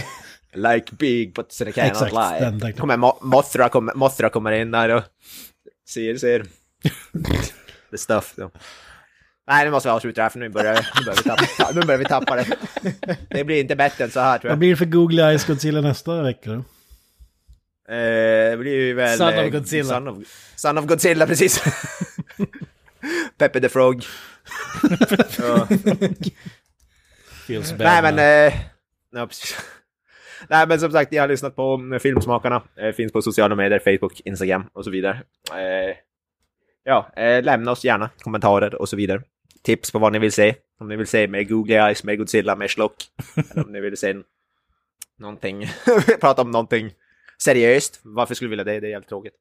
[0.57, 2.41] like big but I cannot Exakt, lie.
[2.41, 2.73] den där.
[2.73, 5.03] Kommer Mo- Mothra, kommer, Mothra kommer in där och
[5.89, 6.47] ser, ser.
[7.91, 8.35] The stuff.
[8.37, 8.51] Ja.
[9.47, 11.81] Nej, nu måste vi avsluta det här för nu börjar, nu börjar, vi, tappa, nu
[11.81, 12.47] börjar vi tappa det.
[13.31, 14.53] Det blir inte bättre än så här tror jag.
[14.53, 16.65] Vad blir det för Google Eyes Godzilla nästa vecka då?
[17.89, 19.19] Eh, det blir ju väl...
[19.19, 19.89] Son of eh, Godzilla.
[19.89, 20.19] Son of,
[20.57, 21.65] Son of Godzilla, precis.
[23.39, 24.05] Peppe the Frog.
[25.39, 25.67] ja.
[27.47, 27.81] Feels bad.
[27.81, 28.19] Nej men...
[29.19, 29.57] Eh, precis.
[30.49, 32.63] Nej men som sagt, jag har lyssnat på mm, Filmsmakarna.
[32.77, 35.23] Eh, finns på sociala medier, Facebook, Instagram och så vidare.
[35.51, 35.97] Eh,
[36.85, 39.23] ja, eh, lämna oss gärna kommentarer och så vidare.
[39.65, 40.55] Tips på vad ni vill se.
[40.81, 43.05] Om ni vill se med Google Eyes, med Godzilla, med Schlock.
[43.51, 44.15] Eller om ni vill se
[45.19, 45.67] någonting,
[46.21, 46.91] prata om någonting
[47.43, 48.01] seriöst.
[48.03, 48.81] Varför skulle vi vilja det?
[48.81, 49.35] Det är jävligt tråkigt.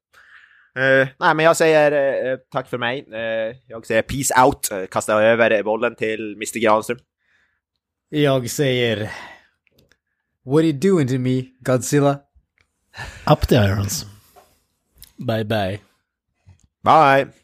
[0.76, 1.92] Eh, nej, men jag säger
[2.32, 3.06] eh, tack för mig.
[3.12, 4.68] Eh, jag säger peace out.
[4.72, 6.98] Uh, kastar över bollen till Mr Granström.
[8.08, 9.10] Jag säger...
[10.44, 12.18] What are you doing to me, Godzilla?
[13.26, 14.06] Up the irons.
[15.16, 15.80] Bye bye.
[16.82, 17.43] Bye!